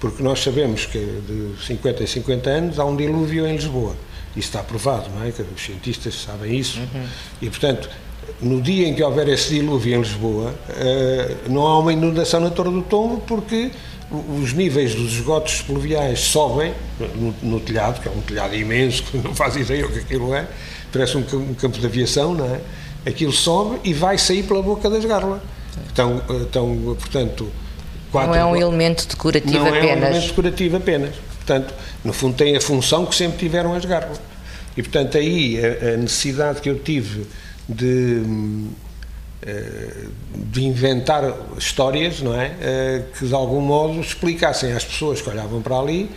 Porque 0.00 0.22
nós 0.22 0.40
sabemos 0.42 0.86
que 0.86 0.98
de 0.98 1.64
50 1.66 2.02
em 2.02 2.06
50 2.06 2.50
anos 2.50 2.78
há 2.78 2.84
um 2.84 2.96
dilúvio 2.96 3.46
em 3.46 3.56
Lisboa. 3.56 3.96
Isso 4.36 4.48
está 4.48 4.62
provado, 4.62 5.08
não 5.10 5.24
é? 5.24 5.30
Que 5.30 5.42
os 5.42 5.64
cientistas 5.64 6.14
sabem 6.14 6.56
isso. 6.56 6.80
Uhum. 6.80 7.06
E, 7.40 7.48
portanto, 7.48 7.88
no 8.40 8.60
dia 8.60 8.88
em 8.88 8.94
que 8.94 9.02
houver 9.02 9.28
esse 9.28 9.50
dilúvio 9.50 9.96
em 9.96 9.98
Lisboa, 9.98 10.54
eh, 10.70 11.36
não 11.48 11.66
há 11.66 11.78
uma 11.78 11.92
inundação 11.92 12.40
na 12.40 12.50
Torre 12.50 12.70
do 12.70 12.82
Tombo 12.82 13.22
porque 13.26 13.70
os 14.10 14.52
níveis 14.52 14.94
dos 14.94 15.14
esgotos 15.14 15.62
pluviais 15.62 16.20
sobem 16.20 16.72
no, 17.16 17.34
no, 17.42 17.60
telhado, 17.60 18.00
que 18.00 18.08
é 18.08 18.10
um 18.10 18.20
telhado 18.20 18.54
imenso, 18.54 19.02
que 19.04 19.18
não 19.18 19.34
faz 19.34 19.56
ideia 19.56 19.86
o 19.86 19.90
que 19.90 20.00
aquilo 20.00 20.34
é, 20.34 20.46
parece 20.92 21.16
um, 21.16 21.20
um, 21.20 21.54
campo 21.54 21.78
de 21.78 21.86
aviação, 21.86 22.34
não 22.34 22.46
é? 22.46 22.60
Aquilo 23.06 23.32
sobe 23.32 23.80
e 23.84 23.92
vai 23.92 24.16
sair 24.16 24.44
pela 24.44 24.62
boca 24.62 24.88
das 24.88 25.04
gárgulas. 25.04 25.40
Então, 25.92 26.22
então 26.42 26.96
portanto, 26.98 27.50
quatro, 28.10 28.30
não 28.30 28.36
é 28.36 28.44
um 28.44 28.56
elemento 28.56 29.06
decorativo 29.06 29.58
não 29.58 29.66
apenas. 29.66 29.82
Não 29.82 29.90
é 29.90 29.94
um 29.94 29.98
elemento 29.98 30.26
decorativo 30.28 30.76
apenas. 30.76 31.14
Portanto, 31.36 31.74
no 32.04 32.12
fundo 32.12 32.36
tem 32.36 32.56
a 32.56 32.60
função 32.60 33.04
que 33.04 33.14
sempre 33.14 33.38
tiveram 33.38 33.74
as 33.74 33.84
gárgulas. 33.84 34.20
E 34.76 34.82
portanto 34.82 35.18
aí 35.18 35.58
a, 35.58 35.94
a 35.94 35.96
necessidade 35.96 36.60
que 36.60 36.70
eu 36.70 36.78
tive 36.78 37.26
de, 37.68 38.22
eh, 39.42 40.06
de 40.34 40.64
inventar 40.64 41.22
histórias, 41.58 42.20
não 42.20 42.38
é? 42.38 42.54
Eh, 42.60 43.02
que 43.18 43.26
de 43.26 43.34
algum 43.34 43.60
modo 43.60 44.00
explicassem 44.00 44.72
às 44.72 44.84
pessoas 44.84 45.20
que 45.20 45.28
olhavam 45.28 45.60
para 45.60 45.78
ali 45.78 46.10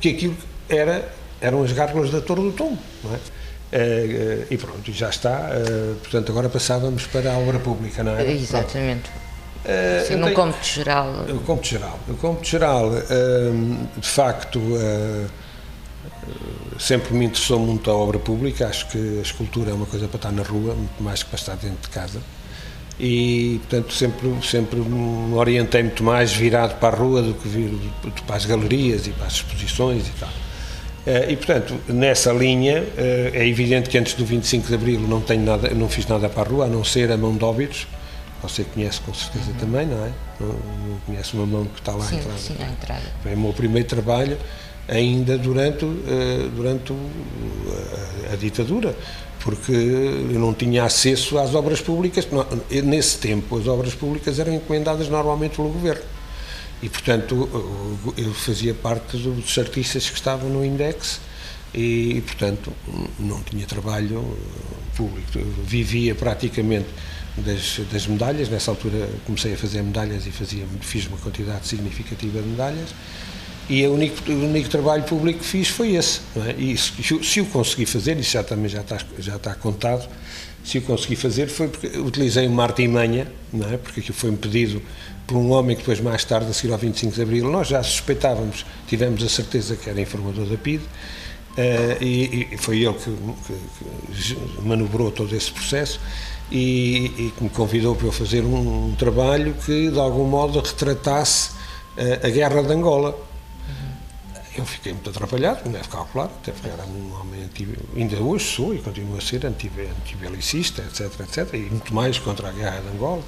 que 0.00 0.10
aquilo 0.10 0.36
era, 0.68 1.08
eram 1.40 1.62
as 1.62 1.72
gárgulas 1.72 2.10
da 2.10 2.20
Torre 2.20 2.42
do 2.42 2.52
Tom, 2.52 2.76
não 3.02 3.14
é? 3.14 3.18
Eh, 3.72 4.46
e 4.50 4.56
pronto, 4.56 4.92
já 4.92 5.08
está. 5.08 5.50
Portanto, 6.02 6.30
agora 6.30 6.48
passávamos 6.48 7.06
para 7.06 7.32
a 7.32 7.38
obra 7.38 7.58
pública, 7.58 8.02
não 8.04 8.16
é? 8.16 8.30
Exatamente. 8.30 9.10
Sim, 10.06 10.16
no 10.16 10.30
cômputo 10.32 10.66
geral. 10.66 11.08
O 11.28 11.40
cômputo 11.40 11.68
geral. 11.68 11.98
O 12.06 12.14
cômputo 12.14 12.46
geral, 12.46 12.90
de 13.96 14.08
facto, 14.08 14.60
sempre 16.78 17.14
me 17.14 17.24
interessou 17.26 17.58
muito 17.58 17.90
a 17.90 17.94
obra 17.94 18.18
pública, 18.18 18.66
acho 18.66 18.88
que 18.88 19.18
a 19.18 19.22
escultura 19.22 19.70
é 19.70 19.74
uma 19.74 19.86
coisa 19.86 20.08
para 20.08 20.16
estar 20.16 20.32
na 20.32 20.42
rua, 20.42 20.74
muito 20.74 21.02
mais 21.02 21.22
que 21.22 21.30
para 21.30 21.38
estar 21.38 21.56
dentro 21.56 21.82
de 21.82 21.88
casa. 21.88 22.20
E, 22.98 23.60
portanto, 23.62 23.92
sempre, 23.92 24.28
sempre 24.42 24.78
me 24.78 25.34
orientei 25.34 25.82
muito 25.82 26.04
mais 26.04 26.32
virado 26.32 26.78
para 26.78 26.96
a 26.96 26.98
rua 26.98 27.22
do 27.22 27.34
que 27.34 27.48
vir 27.48 27.70
para 28.26 28.36
as 28.36 28.44
galerias 28.44 29.06
e 29.06 29.10
para 29.10 29.26
as 29.26 29.34
exposições 29.34 30.06
e 30.06 30.12
tal. 30.12 30.30
Eh, 31.06 31.32
e, 31.32 31.36
portanto, 31.36 31.74
nessa 31.88 32.32
linha, 32.32 32.84
eh, 32.96 33.32
é 33.34 33.46
evidente 33.46 33.90
que 33.90 33.98
antes 33.98 34.14
do 34.14 34.24
25 34.24 34.68
de 34.68 34.74
Abril 34.74 35.00
não, 35.00 35.20
tenho 35.20 35.42
nada, 35.44 35.70
não 35.70 35.88
fiz 35.88 36.06
nada 36.06 36.28
para 36.28 36.42
a 36.42 36.52
rua, 36.52 36.64
a 36.66 36.68
não 36.68 36.84
ser 36.84 37.10
a 37.10 37.16
mão 37.16 37.36
de 37.36 37.44
óbitos. 37.44 37.86
Você 38.42 38.62
conhece 38.62 39.00
com 39.00 39.12
certeza 39.12 39.50
uhum. 39.50 39.56
também, 39.56 39.86
não 39.86 40.04
é? 40.04 40.12
Não, 40.38 40.48
não, 40.48 40.98
conhece 41.06 41.34
uma 41.34 41.46
mão 41.46 41.64
que 41.64 41.80
está 41.80 41.92
lá 41.92 42.04
sim, 42.04 42.16
à 42.16 42.18
entrada. 42.18 42.38
Sim, 42.38 42.56
à 42.60 42.66
entrada. 42.68 43.02
Foi 43.22 43.34
o 43.34 43.38
meu 43.38 43.52
primeiro 43.52 43.88
trabalho 43.88 44.38
ainda 44.88 45.38
durante, 45.38 45.84
eh, 45.84 46.48
durante 46.54 46.92
a, 48.32 48.36
ditadura, 48.36 48.96
porque 49.40 49.72
eu 49.72 50.38
não 50.38 50.52
tinha 50.52 50.84
acesso 50.84 51.38
às 51.38 51.54
obras 51.54 51.80
públicas. 51.80 52.26
Nesse 52.84 53.18
tempo, 53.18 53.58
as 53.58 53.66
obras 53.66 53.94
públicas 53.94 54.38
eram 54.38 54.54
encomendadas 54.54 55.08
normalmente 55.08 55.56
pelo 55.56 55.68
governo. 55.68 56.02
E, 56.82 56.88
portanto, 56.88 57.48
eu 58.16 58.34
fazia 58.34 58.74
parte 58.74 59.16
dos 59.16 59.56
artistas 59.58 60.08
que 60.08 60.16
estavam 60.16 60.50
no 60.50 60.64
Index 60.64 61.20
e, 61.74 62.22
portanto, 62.26 62.72
não 63.18 63.42
tinha 63.42 63.66
trabalho 63.66 64.36
público. 64.96 65.38
Eu 65.38 65.46
vivia 65.64 66.14
praticamente 66.14 66.88
das, 67.38 67.80
das 67.90 68.06
medalhas. 68.06 68.48
Nessa 68.48 68.70
altura 68.70 69.08
comecei 69.24 69.54
a 69.54 69.56
fazer 69.56 69.82
medalhas 69.82 70.26
e 70.26 70.30
fazia, 70.30 70.66
fiz 70.80 71.06
uma 71.06 71.16
quantidade 71.16 71.66
significativa 71.66 72.40
de 72.40 72.48
medalhas 72.48 72.90
e 73.68 73.86
o 73.86 73.94
único, 73.94 74.30
o 74.30 74.44
único 74.44 74.68
trabalho 74.68 75.02
público 75.04 75.40
que 75.40 75.44
fiz 75.44 75.68
foi 75.68 75.94
esse. 75.94 76.20
É? 76.36 76.54
E 76.58 76.76
se, 76.76 76.92
se 77.22 77.40
o 77.40 77.46
consegui 77.46 77.86
fazer, 77.86 78.18
isso 78.18 78.32
já 78.32 78.42
também 78.42 78.68
já 78.68 78.80
está, 78.80 78.98
já 79.18 79.36
está 79.36 79.54
contado, 79.54 80.08
se 80.62 80.78
o 80.78 80.82
consegui 80.82 81.16
fazer 81.16 81.48
foi 81.48 81.68
porque 81.68 81.98
utilizei 81.98 82.46
uma 82.46 82.62
artimanha, 82.62 83.26
não 83.52 83.72
é? 83.72 83.76
porque 83.76 84.00
aquilo 84.00 84.16
foi-me 84.16 84.36
pedido 84.36 84.82
por 85.26 85.36
um 85.36 85.50
homem 85.52 85.74
que 85.74 85.82
depois, 85.82 86.00
mais 86.00 86.24
tarde, 86.24 86.50
a 86.50 86.52
seguir 86.52 86.72
ao 86.72 86.78
25 86.78 87.14
de 87.14 87.22
Abril, 87.22 87.50
nós 87.50 87.68
já 87.68 87.82
suspeitávamos, 87.82 88.66
tivemos 88.86 89.22
a 89.22 89.28
certeza 89.28 89.76
que 89.76 89.88
era 89.88 90.00
informador 90.00 90.46
da 90.46 90.56
PID, 90.56 90.82
Uh, 91.54 92.02
e, 92.02 92.48
e, 92.50 92.56
foi 92.56 92.82
ele 92.82 92.94
que, 92.94 93.04
que, 93.46 94.34
que, 94.34 94.60
manobrou 94.60 95.12
todo 95.12 95.36
esse 95.36 95.52
processo 95.52 96.00
e, 96.50 97.12
e, 97.16 97.32
que 97.36 97.44
me 97.44 97.48
convidou 97.48 97.94
para 97.94 98.08
eu 98.08 98.12
fazer 98.12 98.40
um, 98.42 98.88
um 98.88 98.96
trabalho 98.96 99.54
que 99.64 99.88
de 99.88 99.96
algum 99.96 100.24
modo 100.24 100.58
retratasse 100.58 101.50
uh, 101.96 102.26
a 102.26 102.28
guerra 102.28 102.60
de 102.60 102.72
Angola 102.72 103.16
eu 104.56 104.66
fiquei 104.66 104.92
muito 104.92 105.10
atrapalhado, 105.10 105.62
como 105.62 105.74
deve 105.74 105.88
calcular, 105.88 106.26
até 106.26 106.52
porque 106.52 106.68
era 106.68 106.84
um 106.84 107.20
homem 107.20 107.50
ainda 107.96 108.16
hoje 108.16 108.44
sou 108.44 108.74
e 108.74 108.78
continuo 108.78 109.16
a 109.16 109.20
ser 109.20 109.44
antibelicista, 109.46 110.82
etc, 110.82 111.20
etc, 111.20 111.54
e 111.54 111.70
muito 111.70 111.94
mais 111.94 112.18
contra 112.18 112.48
a 112.48 112.52
guerra 112.52 112.80
de 112.80 112.88
Angola. 112.88 113.22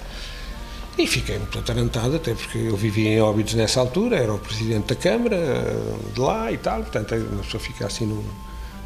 E 0.99 1.06
fiquei 1.06 1.38
muito 1.38 1.59
atarantado, 1.59 2.16
até 2.16 2.35
porque 2.35 2.59
eu 2.59 2.76
vivia 2.76 3.11
em 3.11 3.21
Óbidos 3.21 3.54
nessa 3.54 3.80
altura, 3.80 4.16
era 4.16 4.33
o 4.33 4.38
presidente 4.38 4.87
da 4.87 4.95
Câmara 4.95 5.37
de 6.14 6.21
lá 6.21 6.50
e 6.50 6.56
tal, 6.56 6.83
portanto 6.83 7.14
a 7.14 7.42
pessoa 7.42 7.62
fica 7.62 7.87
assim 7.87 8.06
num, 8.06 8.25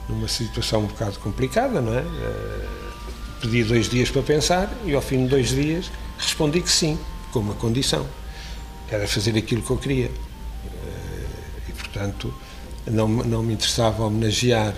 numa 0.08 0.26
situação 0.26 0.80
um 0.80 0.86
bocado 0.86 1.18
complicada, 1.20 1.80
não 1.80 1.94
é? 1.94 2.00
Eh, 2.00 2.66
pedi 3.40 3.62
dois 3.62 3.88
dias 3.88 4.10
para 4.10 4.22
pensar 4.22 4.72
e 4.84 4.92
ao 4.92 5.00
fim 5.00 5.24
de 5.24 5.30
dois 5.30 5.50
dias 5.50 5.90
respondi 6.18 6.60
que 6.60 6.70
sim, 6.70 6.98
com 7.32 7.38
uma 7.38 7.54
condição 7.54 8.04
era 8.90 9.06
fazer 9.06 9.36
aquilo 9.38 9.62
que 9.62 9.70
eu 9.70 9.76
queria. 9.76 10.10
Portanto, 11.92 12.32
não, 12.86 13.08
não 13.08 13.42
me 13.42 13.54
interessava 13.54 14.04
homenagear 14.04 14.74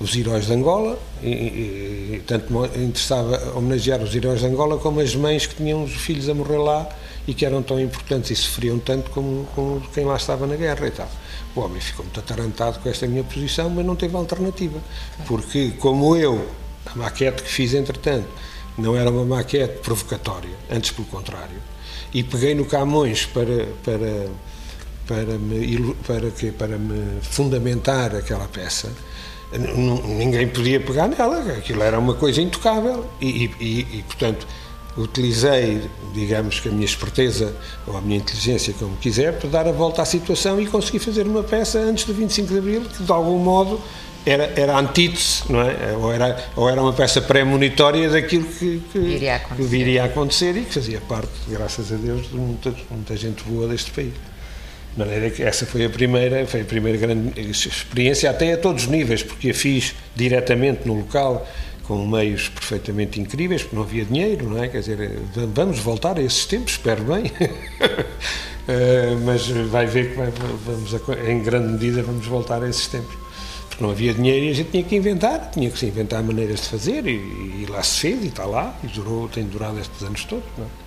os 0.00 0.16
heróis 0.16 0.46
de 0.46 0.52
Angola, 0.52 0.98
e, 1.22 1.28
e 1.28 2.22
tanto 2.26 2.52
me 2.52 2.66
interessava 2.84 3.56
homenagear 3.56 4.02
os 4.02 4.14
heróis 4.14 4.40
de 4.40 4.46
Angola 4.46 4.78
como 4.78 5.00
as 5.00 5.14
mães 5.14 5.46
que 5.46 5.54
tinham 5.54 5.84
os 5.84 5.92
filhos 5.92 6.28
a 6.28 6.34
morrer 6.34 6.58
lá 6.58 6.88
e 7.26 7.32
que 7.32 7.46
eram 7.46 7.62
tão 7.62 7.78
importantes 7.80 8.30
e 8.30 8.36
sofriam 8.36 8.78
tanto 8.78 9.10
como, 9.10 9.46
como 9.54 9.80
quem 9.94 10.04
lá 10.04 10.16
estava 10.16 10.46
na 10.46 10.56
guerra 10.56 10.88
e 10.88 10.90
tal. 10.90 11.08
O 11.54 11.60
homem 11.60 11.80
ficou 11.80 12.04
muito 12.04 12.18
atarantado 12.18 12.80
com 12.80 12.88
esta 12.88 13.06
minha 13.06 13.22
posição, 13.22 13.70
mas 13.70 13.84
não 13.84 13.94
teve 13.94 14.16
alternativa, 14.16 14.80
porque 15.26 15.72
como 15.78 16.16
eu, 16.16 16.48
a 16.86 16.96
maquete 16.96 17.42
que 17.42 17.48
fiz 17.48 17.74
entretanto, 17.74 18.26
não 18.76 18.96
era 18.96 19.10
uma 19.10 19.24
maquete 19.24 19.78
provocatória, 19.80 20.50
antes 20.70 20.90
pelo 20.90 21.06
contrário, 21.06 21.58
e 22.12 22.24
peguei 22.24 22.54
no 22.54 22.64
Camões 22.64 23.26
para, 23.26 23.66
para, 23.84 24.26
para, 25.06 25.38
me, 25.38 25.94
para, 26.06 26.30
para 26.58 26.78
me 26.78 27.20
fundamentar 27.22 28.14
aquela 28.14 28.46
peça, 28.46 28.90
ninguém 29.58 30.48
podia 30.48 30.80
pegar 30.80 31.08
nela, 31.08 31.40
aquilo 31.52 31.82
era 31.82 31.98
uma 31.98 32.14
coisa 32.14 32.40
intocável 32.40 33.06
e, 33.20 33.50
e, 33.60 33.98
e, 33.98 34.04
portanto, 34.06 34.46
utilizei, 34.96 35.82
digamos 36.14 36.60
que 36.60 36.68
a 36.68 36.72
minha 36.72 36.84
esperteza 36.84 37.54
ou 37.86 37.96
a 37.96 38.00
minha 38.00 38.18
inteligência, 38.18 38.74
como 38.78 38.96
quiser, 38.96 39.38
para 39.38 39.48
dar 39.48 39.68
a 39.68 39.72
volta 39.72 40.02
à 40.02 40.04
situação 40.04 40.60
e 40.60 40.66
consegui 40.66 40.98
fazer 40.98 41.26
uma 41.26 41.42
peça 41.42 41.78
antes 41.78 42.04
do 42.04 42.14
25 42.14 42.48
de 42.48 42.58
Abril 42.58 42.82
que, 42.82 43.02
de 43.02 43.12
algum 43.12 43.38
modo, 43.38 43.80
era, 44.24 44.52
era 44.56 44.78
antítese, 44.78 45.42
não 45.50 45.60
é? 45.60 45.96
Ou 45.96 46.12
era, 46.12 46.44
ou 46.54 46.68
era 46.68 46.80
uma 46.80 46.92
peça 46.92 47.20
pré-monitória 47.20 48.08
daquilo 48.08 48.44
que, 48.44 48.82
que, 48.92 48.98
viria 48.98 49.38
que, 49.40 49.62
viria 49.62 50.02
a 50.02 50.06
acontecer 50.06 50.56
e 50.56 50.62
que 50.62 50.74
fazia 50.74 51.00
parte, 51.00 51.32
graças 51.48 51.92
a 51.92 51.96
Deus, 51.96 52.28
de 52.28 52.36
muita, 52.36 52.72
muita 52.90 53.16
gente 53.16 53.42
boa 53.44 53.66
deste 53.66 53.90
país. 53.90 54.12
De 54.92 54.98
maneira 54.98 55.30
que 55.30 55.42
essa 55.42 55.64
foi 55.64 55.86
a 55.86 55.90
primeira, 55.90 56.46
foi 56.46 56.60
a 56.60 56.64
primeira 56.64 56.98
grande 56.98 57.40
experiência, 57.50 58.28
até 58.28 58.52
a 58.52 58.58
todos 58.58 58.84
os 58.84 58.88
níveis, 58.90 59.22
porque 59.22 59.50
a 59.50 59.54
fiz 59.54 59.94
diretamente 60.14 60.86
no 60.86 60.94
local, 60.94 61.48
com 61.84 62.06
meios 62.06 62.48
perfeitamente 62.50 63.18
incríveis, 63.18 63.62
porque 63.62 63.76
não 63.76 63.82
havia 63.82 64.04
dinheiro, 64.04 64.50
não 64.50 64.62
é? 64.62 64.68
Quer 64.68 64.80
dizer, 64.80 65.18
vamos 65.54 65.78
voltar 65.78 66.18
a 66.18 66.22
esses 66.22 66.44
tempos, 66.44 66.72
espero 66.72 67.04
bem. 67.04 67.24
uh, 67.24 69.18
mas 69.24 69.48
vai 69.48 69.86
ver 69.86 70.10
que 70.10 70.16
vai, 70.16 70.30
vamos, 70.66 70.94
em 71.26 71.42
grande 71.42 71.72
medida, 71.72 72.02
vamos 72.02 72.26
voltar 72.26 72.62
a 72.62 72.68
esses 72.68 72.86
tempos. 72.86 73.16
Porque 73.70 73.82
não 73.82 73.90
havia 73.90 74.12
dinheiro 74.12 74.44
e 74.44 74.50
a 74.50 74.54
gente 74.54 74.70
tinha 74.70 74.82
que 74.82 74.94
inventar, 74.94 75.50
tinha 75.50 75.70
que 75.70 75.78
se 75.78 75.86
inventar 75.86 76.22
maneiras 76.22 76.60
de 76.60 76.68
fazer, 76.68 77.06
e, 77.06 77.62
e 77.62 77.66
lá 77.66 77.82
se 77.82 78.00
fez, 78.00 78.22
e 78.22 78.26
está 78.26 78.44
lá, 78.44 78.78
e 78.84 78.88
durou, 78.88 79.26
tem 79.26 79.44
durado 79.44 79.78
estes 79.80 80.02
anos 80.02 80.22
todos, 80.24 80.44
não 80.58 80.66
é? 80.66 80.81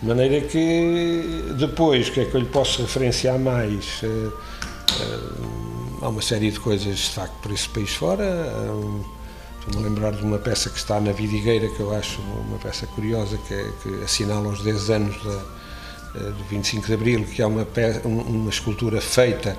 De 0.00 0.06
maneira 0.06 0.40
que 0.46 1.54
depois, 1.58 2.08
o 2.08 2.12
que 2.12 2.20
é 2.20 2.24
que 2.24 2.34
eu 2.34 2.40
lhe 2.40 2.46
posso 2.46 2.82
referenciar 2.82 3.38
mais? 3.38 4.00
Uh, 4.02 4.32
uh, 4.32 5.98
há 6.02 6.08
uma 6.08 6.22
série 6.22 6.52
de 6.52 6.60
coisas, 6.60 6.96
de 6.96 7.10
facto, 7.10 7.34
por 7.42 7.50
esse 7.50 7.68
país 7.68 7.94
fora. 7.94 8.24
Uh, 8.24 9.18
Estou-me 9.58 9.86
a 9.86 9.90
lembrar 9.90 10.12
de 10.12 10.22
uma 10.22 10.38
peça 10.38 10.70
que 10.70 10.78
está 10.78 10.98
na 10.98 11.12
Vidigueira, 11.12 11.68
que 11.68 11.80
eu 11.80 11.94
acho 11.94 12.22
uma 12.22 12.58
peça 12.58 12.86
curiosa, 12.86 13.36
que, 13.36 13.52
é, 13.52 13.70
que 13.82 14.02
assinala 14.02 14.48
os 14.48 14.62
10 14.62 14.90
anos 14.90 15.16
da, 15.22 16.30
do 16.30 16.44
25 16.48 16.86
de 16.86 16.94
Abril, 16.94 17.24
que 17.24 17.42
é 17.42 17.46
uma, 17.46 17.66
peça, 17.66 18.00
uma 18.06 18.48
escultura 18.48 19.00
feita 19.00 19.58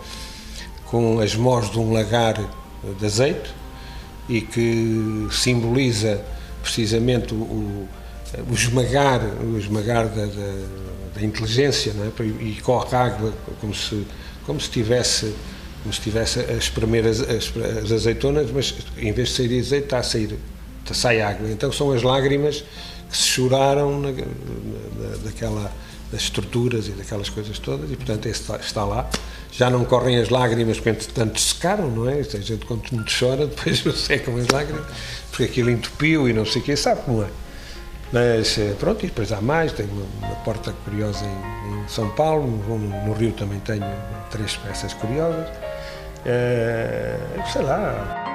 com 0.86 1.20
as 1.20 1.36
mós 1.36 1.70
de 1.70 1.78
um 1.78 1.94
lagar 1.94 2.36
de 2.98 3.06
azeite 3.06 3.54
e 4.28 4.42
que 4.42 5.28
simboliza 5.32 6.24
precisamente 6.64 7.36
o, 7.36 7.38
o 7.38 7.90
esmagar, 8.54 9.22
o 9.44 9.58
esmagar 9.58 10.08
da, 10.08 10.26
da, 10.26 10.66
da 11.16 11.22
inteligência, 11.22 11.92
é? 11.92 12.24
e 12.24 12.60
corre 12.62 12.96
água 12.96 13.34
como 13.60 13.74
se, 13.74 14.06
como 14.46 14.60
se 14.60 14.70
tivesse 14.70 15.34
como 15.82 15.94
se 15.94 16.02
tivesse 16.02 16.40
a 16.40 16.54
espremer 16.54 17.06
as, 17.06 17.22
as, 17.22 17.54
as, 17.84 17.92
azeitonas, 17.92 18.52
mas 18.52 18.76
em 18.98 19.12
vez 19.12 19.30
de 19.30 19.36
sair 19.36 19.60
azeite 19.60 19.86
está 19.86 20.00
a 20.00 20.04
sair, 20.04 20.38
sai 20.92 21.22
água. 21.22 21.50
Então 21.50 21.72
são 21.72 21.92
as 21.92 22.04
lágrimas 22.04 22.64
que 23.10 23.18
se 23.18 23.24
choraram 23.24 24.00
na, 24.00 24.12
na, 24.12 25.18
daquela, 25.24 25.72
das 26.12 26.22
estruturas 26.24 26.88
e 26.88 26.92
daquelas 26.92 27.30
coisas 27.30 27.58
todas, 27.60 27.90
e 27.92 27.96
portanto 27.96 28.26
esse 28.26 28.42
está, 28.42 28.58
está 28.58 28.84
lá. 28.84 29.10
Já 29.52 29.70
não 29.70 29.84
correm 29.84 30.18
as 30.18 30.30
lágrimas 30.30 30.78
porque 30.78 30.90
entretanto 30.90 31.40
secaram, 31.40 31.90
não 31.90 32.10
é? 32.10 32.20
A 32.20 32.24
gente 32.24 32.66
quando 32.66 32.84
muito 32.92 33.12
chora, 33.18 33.48
depois 33.48 33.82
secam 34.00 34.36
as 34.38 34.48
lágrimas, 34.48 34.86
porque 35.32 35.44
aquilo 35.44 35.70
entupiu 35.70 36.28
e 36.28 36.34
não 36.34 36.46
sei 36.46 36.62
o 36.62 36.66
quê, 36.66 36.76
sabe 36.76 37.02
como 37.04 37.24
é. 37.24 37.30
Mas 38.12 38.58
eh, 38.58 38.76
pronto, 38.80 39.06
e 39.06 39.08
depois 39.08 39.32
há 39.32 39.40
mais, 39.40 39.72
tenho 39.72 39.92
uma 39.92 40.36
porta 40.38 40.74
curiosa 40.84 41.24
em, 41.26 41.84
em 41.84 41.88
São 41.88 42.10
Paulo, 42.12 42.48
no, 42.48 42.78
no, 42.78 43.14
Rio 43.14 43.32
também 43.34 43.60
tenho 43.60 43.86
três 44.32 44.58
peças 44.58 44.94
curiosas. 44.94 45.48
É, 46.26 47.16
sei 47.52 47.62
lá. 47.62 48.26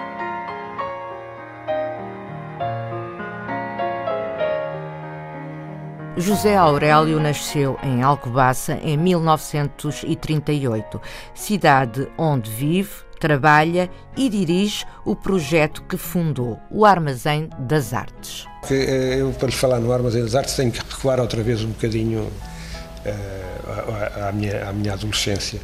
José 6.16 6.56
Aurélio 6.56 7.18
nasceu 7.18 7.76
em 7.82 8.00
Alcobaça 8.00 8.78
em 8.80 8.96
1938, 8.96 11.02
cidade 11.34 12.06
onde 12.16 12.48
vive, 12.48 12.92
trabalha 13.24 13.88
e 14.14 14.28
dirige 14.28 14.84
o 15.02 15.16
projeto 15.16 15.82
que 15.84 15.96
fundou, 15.96 16.60
o 16.70 16.84
Armazém 16.84 17.48
das 17.58 17.94
Artes. 17.94 18.44
Eh, 18.70 19.16
eu, 19.18 19.30
para 19.30 19.46
lhe 19.46 19.54
falar 19.54 19.80
no 19.80 19.90
Armazém 19.90 20.22
das 20.22 20.34
Artes, 20.34 20.52
tenho 20.52 20.70
que 20.70 20.78
recuar 20.78 21.18
outra 21.18 21.42
vez 21.42 21.62
um 21.62 21.68
bocadinho 21.68 22.20
uh, 22.20 24.28
à, 24.28 24.30
minha, 24.30 24.68
à 24.68 24.72
minha 24.74 24.92
adolescência. 24.92 25.58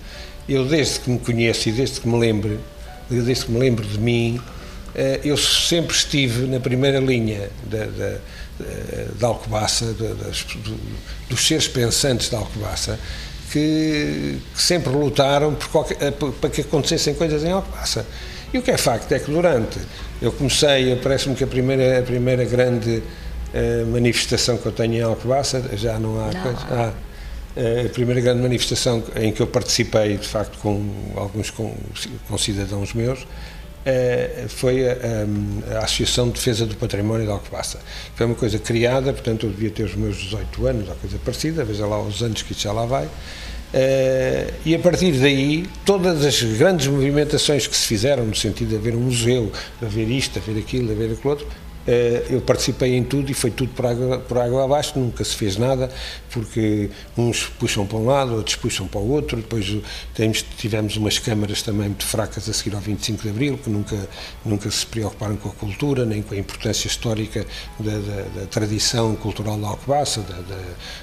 Eu, 0.49 0.64
desde 0.64 1.01
que 1.01 1.11
me 1.11 1.18
conheço 1.18 1.68
e 1.68 1.73
desde 1.73 2.01
que 2.01 2.09
me 2.09 2.18
lembro, 2.18 2.59
desde 3.11 3.44
que 3.44 3.53
me 3.53 3.59
lembro 3.59 3.87
de 3.87 3.99
mim, 3.99 4.40
eh, 4.94 5.20
eu 5.23 5.37
sempre 5.37 5.94
estive 5.94 6.46
na 6.46 6.61
primeira 6.61 6.99
linha 6.99 7.51
da, 7.64 7.85
da, 7.85 8.18
da 9.18 9.27
Alcobaça, 9.27 9.92
da, 9.92 10.14
das, 10.14 10.46
dos 11.29 11.46
seres 11.46 11.68
pensantes 11.68 12.31
da 12.31 12.38
Alcobaça, 12.38 12.99
que, 13.53 14.39
que 14.55 14.63
sempre 14.63 14.93
lutaram 14.93 15.57
qualquer, 15.71 15.97
eh, 16.01 16.11
para 16.11 16.51
que 16.51 16.61
acontecessem 16.61 17.15
coisas 17.15 17.45
em 17.45 17.51
Alcobaça. 17.51 18.07
E 18.53 18.59
o 18.59 18.63
que 18.63 18.71
é 18.71 18.77
facto 18.77 19.13
é 19.13 19.19
que 19.19 19.31
durante, 19.31 19.79
eu 20.21 20.33
comecei, 20.33 20.97
parece-me 20.97 21.35
que 21.35 21.45
a 21.45 21.47
primeira, 21.47 22.01
a 22.01 22.03
primeira 22.03 22.45
grande 22.45 23.03
uh, 23.55 23.87
manifestação 23.87 24.57
que 24.57 24.67
eu 24.67 24.73
tenho 24.73 24.95
em 24.95 25.03
Alcobaça, 25.03 25.63
já 25.75 25.99
não 26.01 26.21
há 26.21 26.33
não. 26.33 26.43
coisa. 26.43 26.59
Ah, 26.71 26.93
a 27.57 27.89
primeira 27.89 28.21
grande 28.21 28.43
manifestação 28.43 29.03
em 29.17 29.33
que 29.33 29.41
eu 29.41 29.47
participei, 29.47 30.17
de 30.17 30.27
facto, 30.27 30.57
com 30.59 30.83
alguns 31.17 31.51
com, 31.51 31.75
com 32.29 32.39
cidadãos 32.39 32.95
meus, 32.95 33.21
eh, 33.21 33.25
foi 34.49 34.88
a, 34.88 34.97
a, 35.73 35.85
Associação 35.85 36.29
de 36.29 36.35
Defesa 36.35 36.66
do 36.66 36.77
Património 36.77 37.27
de 37.27 37.33
Alcobaça. 37.33 37.81
Foi 38.14 38.27
uma 38.27 38.35
coisa 38.35 38.59
criada, 38.59 39.12
portanto, 39.12 39.47
eu 39.47 39.51
devia 39.51 39.71
ter 39.71 39.85
os 39.85 39.95
meus 39.95 40.16
18 40.16 40.66
anos, 40.66 40.88
ou 40.88 40.95
coisa 40.97 41.19
parecida, 41.25 41.64
veja 41.64 41.87
lá 41.87 42.01
os 42.01 42.23
anos 42.23 42.43
que 42.43 42.53
isso 42.53 42.62
já 42.62 42.73
lá 42.73 42.85
vai. 42.85 43.07
Uh, 43.07 44.53
e 44.64 44.75
a 44.75 44.79
partir 44.81 45.12
daí, 45.12 45.64
todas 45.85 46.25
as 46.25 46.43
grandes 46.43 46.88
movimentações 46.88 47.69
que 47.69 47.77
se 47.77 47.87
fizeram, 47.87 48.27
no 48.27 48.35
sentido 48.35 48.71
de 48.71 48.77
haver 48.77 48.97
um 48.97 49.01
museu, 49.01 49.53
haver 49.81 50.11
isto, 50.11 50.40
haver 50.40 50.59
aquilo, 50.59 50.90
haver 50.90 51.12
aquilo 51.12 51.31
outro, 51.31 51.47
eu 52.29 52.40
participei 52.40 52.97
em 52.97 53.03
tudo 53.03 53.31
e 53.31 53.35
foi 53.35 53.51
tudo 53.51 53.73
por 53.73 53.87
água, 53.87 54.19
por 54.19 54.38
água 54.38 54.64
abaixo, 54.64 54.99
nunca 54.99 55.25
se 55.25 55.35
fez 55.35 55.57
nada, 55.57 55.90
porque 56.31 56.90
uns 57.16 57.45
puxam 57.59 57.87
para 57.87 57.99
um 57.99 58.07
lado, 58.07 58.35
outros 58.35 58.57
puxam 58.57 58.87
para 58.87 59.01
o 59.01 59.11
outro, 59.11 59.38
depois 59.38 59.77
temos, 60.14 60.45
tivemos 60.57 60.97
umas 60.97 61.19
câmaras 61.19 61.62
também 61.62 61.88
muito 61.88 62.05
fracas 62.05 62.49
a 62.49 62.53
seguir 62.53 62.75
ao 62.75 62.81
25 62.81 63.23
de 63.23 63.29
Abril, 63.31 63.59
que 63.59 63.71
nunca, 63.71 64.09
nunca 64.45 64.71
se 64.71 64.85
preocuparam 64.87 65.37
com 65.37 65.49
a 65.49 65.53
cultura, 65.53 66.05
nem 66.05 66.23
com 66.23 66.35
a 66.35 66.38
importância 66.38 66.87
histórica 66.87 67.47
da, 67.79 67.93
da, 67.93 68.40
da 68.40 68.47
tradição 68.47 69.16
cultural 69.16 69.57
da 69.59 69.69
Alcobaça, 69.69 70.21
da, 70.21 70.37
da, 70.37 70.62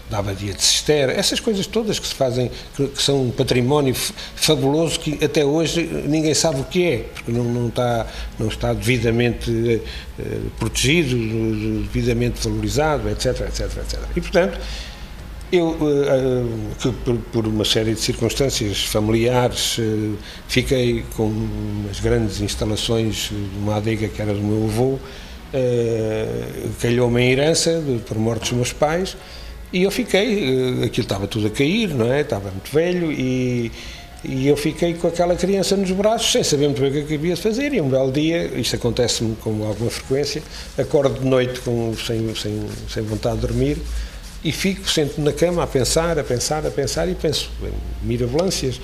da 0.09 0.17
Abadia 0.19 0.53
de 0.53 0.63
Cister, 0.63 1.09
essas 1.09 1.39
coisas 1.39 1.65
todas 1.67 1.99
que 1.99 2.07
se 2.07 2.13
fazem, 2.13 2.51
que, 2.75 2.87
que 2.87 3.01
são 3.01 3.23
um 3.23 3.31
património 3.31 3.95
fabuloso 4.35 4.99
que 4.99 5.23
até 5.23 5.43
hoje 5.43 5.83
ninguém 6.07 6.33
sabe 6.33 6.61
o 6.61 6.63
que 6.63 6.85
é, 6.85 6.97
porque 6.97 7.31
não, 7.31 7.43
não, 7.43 7.67
está, 7.67 8.07
não 8.39 8.47
está 8.47 8.73
devidamente 8.73 9.81
eh, 10.19 10.39
protegido, 10.69 11.15
devidamente 11.83 12.47
valorizado, 12.47 13.09
etc, 13.09 13.41
etc, 13.41 13.77
etc. 13.77 13.99
E, 14.15 14.21
portanto, 14.21 14.59
eu, 15.51 15.77
eh, 15.81 16.89
eh, 16.89 17.13
por 17.31 17.47
uma 17.47 17.63
série 17.63 17.93
de 17.93 18.01
circunstâncias 18.01 18.83
familiares, 18.83 19.79
fiquei 20.47 21.05
com 21.15 21.27
umas 21.27 21.99
grandes 21.99 22.41
instalações 22.41 23.29
de 23.29 23.59
uma 23.59 23.77
adega 23.77 24.07
que 24.07 24.21
era 24.21 24.33
do 24.33 24.41
meu 24.41 24.65
avô, 24.65 24.99
calhou-me 26.81 27.21
em 27.21 27.31
herança, 27.31 27.81
por 28.05 28.17
morte 28.17 28.41
dos 28.41 28.51
meus 28.51 28.73
pais, 28.73 29.15
e 29.71 29.83
eu 29.83 29.91
fiquei, 29.91 30.83
aquilo 30.83 31.03
estava 31.05 31.27
tudo 31.27 31.47
a 31.47 31.49
cair, 31.49 31.93
não 31.93 32.11
é? 32.11 32.21
Estava 32.21 32.51
muito 32.51 32.71
velho 32.71 33.11
e 33.11 33.71
e 34.27 34.45
eu 34.45 34.57
fiquei 34.57 34.93
com 34.93 35.07
aquela 35.07 35.37
criança 35.37 35.77
nos 35.77 35.89
braços, 35.91 36.29
sem 36.29 36.43
saber 36.43 36.65
muito 36.65 36.81
bem 36.81 36.89
o 36.89 36.93
que, 36.93 36.99
é 36.99 37.03
que 37.03 37.15
havia 37.15 37.33
de 37.33 37.41
fazer. 37.41 37.73
E 37.73 37.79
um 37.79 37.87
belo 37.87 38.11
dia, 38.11 38.45
isto 38.59 38.75
acontece-me 38.75 39.37
com 39.37 39.65
alguma 39.65 39.89
frequência, 39.89 40.43
acordo 40.77 41.21
de 41.21 41.25
noite 41.25 41.61
com, 41.61 41.95
sem, 41.95 42.35
sem, 42.35 42.67
sem 42.89 43.03
vontade 43.03 43.37
de 43.37 43.47
dormir, 43.47 43.77
e 44.43 44.51
fico, 44.51 44.89
sento 44.89 45.21
na 45.21 45.31
cama 45.31 45.63
a 45.63 45.67
pensar, 45.67 46.19
a 46.19 46.25
pensar, 46.25 46.65
a 46.67 46.69
pensar 46.69 47.07
e 47.07 47.15
penso 47.15 47.49
em 47.63 47.71
mirabolâncias. 48.05 48.81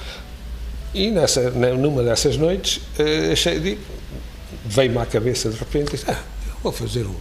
E 0.93 1.12
nessa, 1.12 1.51
numa 1.51 2.03
dessas 2.03 2.38
noites, 2.38 2.77
uh, 2.77 3.34
achei, 3.34 3.77
veio-me 4.65 4.97
à 4.97 5.06
cabeça 5.06 5.49
de 5.49 5.58
repente, 5.58 5.91
disse, 5.91 6.10
ah, 6.10 6.23
vou 6.63 6.71
fazer 6.71 7.06
um. 7.06 7.15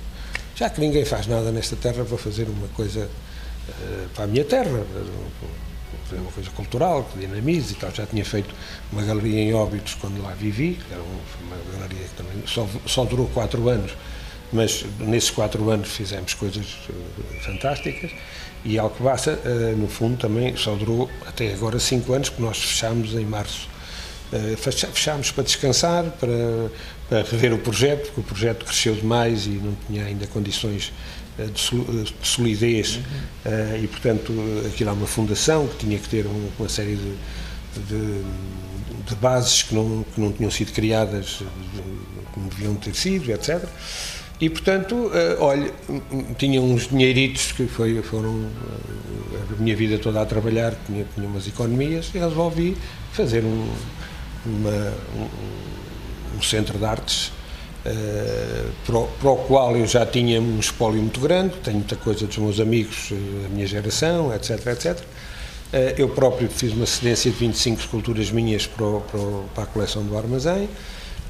Já 0.54 0.70
que 0.70 0.80
ninguém 0.80 1.04
faz 1.04 1.26
nada 1.26 1.50
nesta 1.50 1.74
terra, 1.74 2.04
vou 2.04 2.18
fazer 2.18 2.44
uma 2.44 2.68
coisa 2.68 3.00
uh, 3.68 4.08
para 4.14 4.24
a 4.24 4.26
minha 4.28 4.44
terra, 4.44 4.84
uma 6.12 6.32
coisa 6.32 6.50
cultural, 6.50 7.04
que 7.04 7.18
dinamize 7.18 7.72
e 7.72 7.76
tal. 7.76 7.90
Já 7.90 8.06
tinha 8.06 8.24
feito 8.24 8.54
uma 8.92 9.02
galeria 9.02 9.40
em 9.40 9.54
Óbitos 9.54 9.94
quando 9.94 10.22
lá 10.22 10.32
vivi, 10.32 10.78
que 10.86 10.92
era 10.92 11.02
uma 11.02 11.78
galeria 11.78 12.06
que 12.06 12.14
também 12.14 12.42
só, 12.46 12.68
só 12.86 13.04
durou 13.04 13.26
quatro 13.28 13.68
anos, 13.68 13.92
mas 14.52 14.84
nesses 14.98 15.30
quatro 15.30 15.68
anos 15.70 15.88
fizemos 15.88 16.34
coisas 16.34 16.66
uh, 16.88 17.40
fantásticas. 17.42 18.10
E 18.64 18.78
Alcobaça, 18.78 19.38
uh, 19.44 19.76
no 19.76 19.88
fundo, 19.88 20.16
também 20.16 20.56
só 20.56 20.74
durou 20.74 21.10
até 21.26 21.52
agora 21.52 21.78
cinco 21.78 22.12
anos, 22.12 22.28
porque 22.28 22.42
nós 22.42 22.58
fechámos 22.58 23.14
em 23.14 23.24
março. 23.24 23.68
Uh, 24.32 24.56
fechámos 24.56 25.30
para 25.30 25.44
descansar, 25.44 26.04
para, 26.18 26.70
para 27.08 27.22
rever 27.22 27.52
o 27.52 27.58
projeto, 27.58 28.06
porque 28.06 28.20
o 28.20 28.24
projeto 28.24 28.64
cresceu 28.64 28.94
demais 28.94 29.46
e 29.46 29.50
não 29.50 29.76
tinha 29.86 30.04
ainda 30.04 30.26
condições 30.26 30.92
de 31.38 32.12
solidez 32.22 32.96
uhum. 32.96 33.82
e, 33.82 33.86
portanto, 33.88 34.32
aquilo 34.66 34.90
é 34.90 34.92
uma 34.92 35.06
fundação 35.06 35.66
que 35.66 35.78
tinha 35.78 35.98
que 35.98 36.08
ter 36.08 36.26
uma 36.58 36.68
série 36.68 36.96
de, 36.96 37.14
de, 37.88 38.22
de 39.08 39.14
bases 39.16 39.62
que 39.62 39.74
não, 39.74 40.04
que 40.14 40.20
não 40.20 40.30
tinham 40.32 40.50
sido 40.50 40.72
criadas 40.72 41.42
como 42.32 42.48
deviam 42.50 42.74
ter 42.74 42.94
sido, 42.94 43.30
etc. 43.30 43.64
E, 44.40 44.50
portanto, 44.50 45.10
olha, 45.38 45.72
tinha 46.36 46.60
uns 46.60 46.88
dinheiritos 46.88 47.52
que 47.52 47.66
foi, 47.66 48.02
foram 48.02 48.50
a 49.58 49.62
minha 49.62 49.76
vida 49.76 49.98
toda 49.98 50.20
a 50.20 50.26
trabalhar, 50.26 50.74
tinha, 50.86 51.06
tinha 51.14 51.26
umas 51.26 51.46
economias, 51.46 52.10
e 52.14 52.18
resolvi 52.18 52.76
fazer 53.12 53.44
um, 53.44 53.68
uma, 54.44 54.94
um, 55.16 56.38
um 56.38 56.42
centro 56.42 56.78
de 56.78 56.84
artes 56.84 57.32
uh, 57.86 58.70
para, 58.86 58.96
o, 58.96 59.06
para, 59.06 59.30
o, 59.30 59.36
qual 59.36 59.76
eu 59.76 59.86
já 59.86 60.04
tinha 60.06 60.40
um 60.40 60.58
espólio 60.58 61.00
muito 61.00 61.20
grande, 61.20 61.54
tenho 61.62 61.78
muita 61.78 61.96
coisa 61.96 62.26
dos 62.26 62.38
meus 62.38 62.60
amigos, 62.60 63.10
da 63.10 63.48
minha 63.48 63.66
geração, 63.66 64.34
etc, 64.34 64.66
etc. 64.66 64.98
eu 65.96 66.08
próprio 66.08 66.48
fiz 66.48 66.72
uma 66.72 66.86
cedência 66.86 67.30
de 67.30 67.36
25 67.36 67.80
esculturas 67.80 68.30
minhas 68.30 68.66
para, 68.66 68.84
o, 68.84 69.00
para, 69.00 69.20
para 69.54 69.64
a 69.64 69.66
coleção 69.66 70.02
do 70.02 70.16
armazém, 70.16 70.68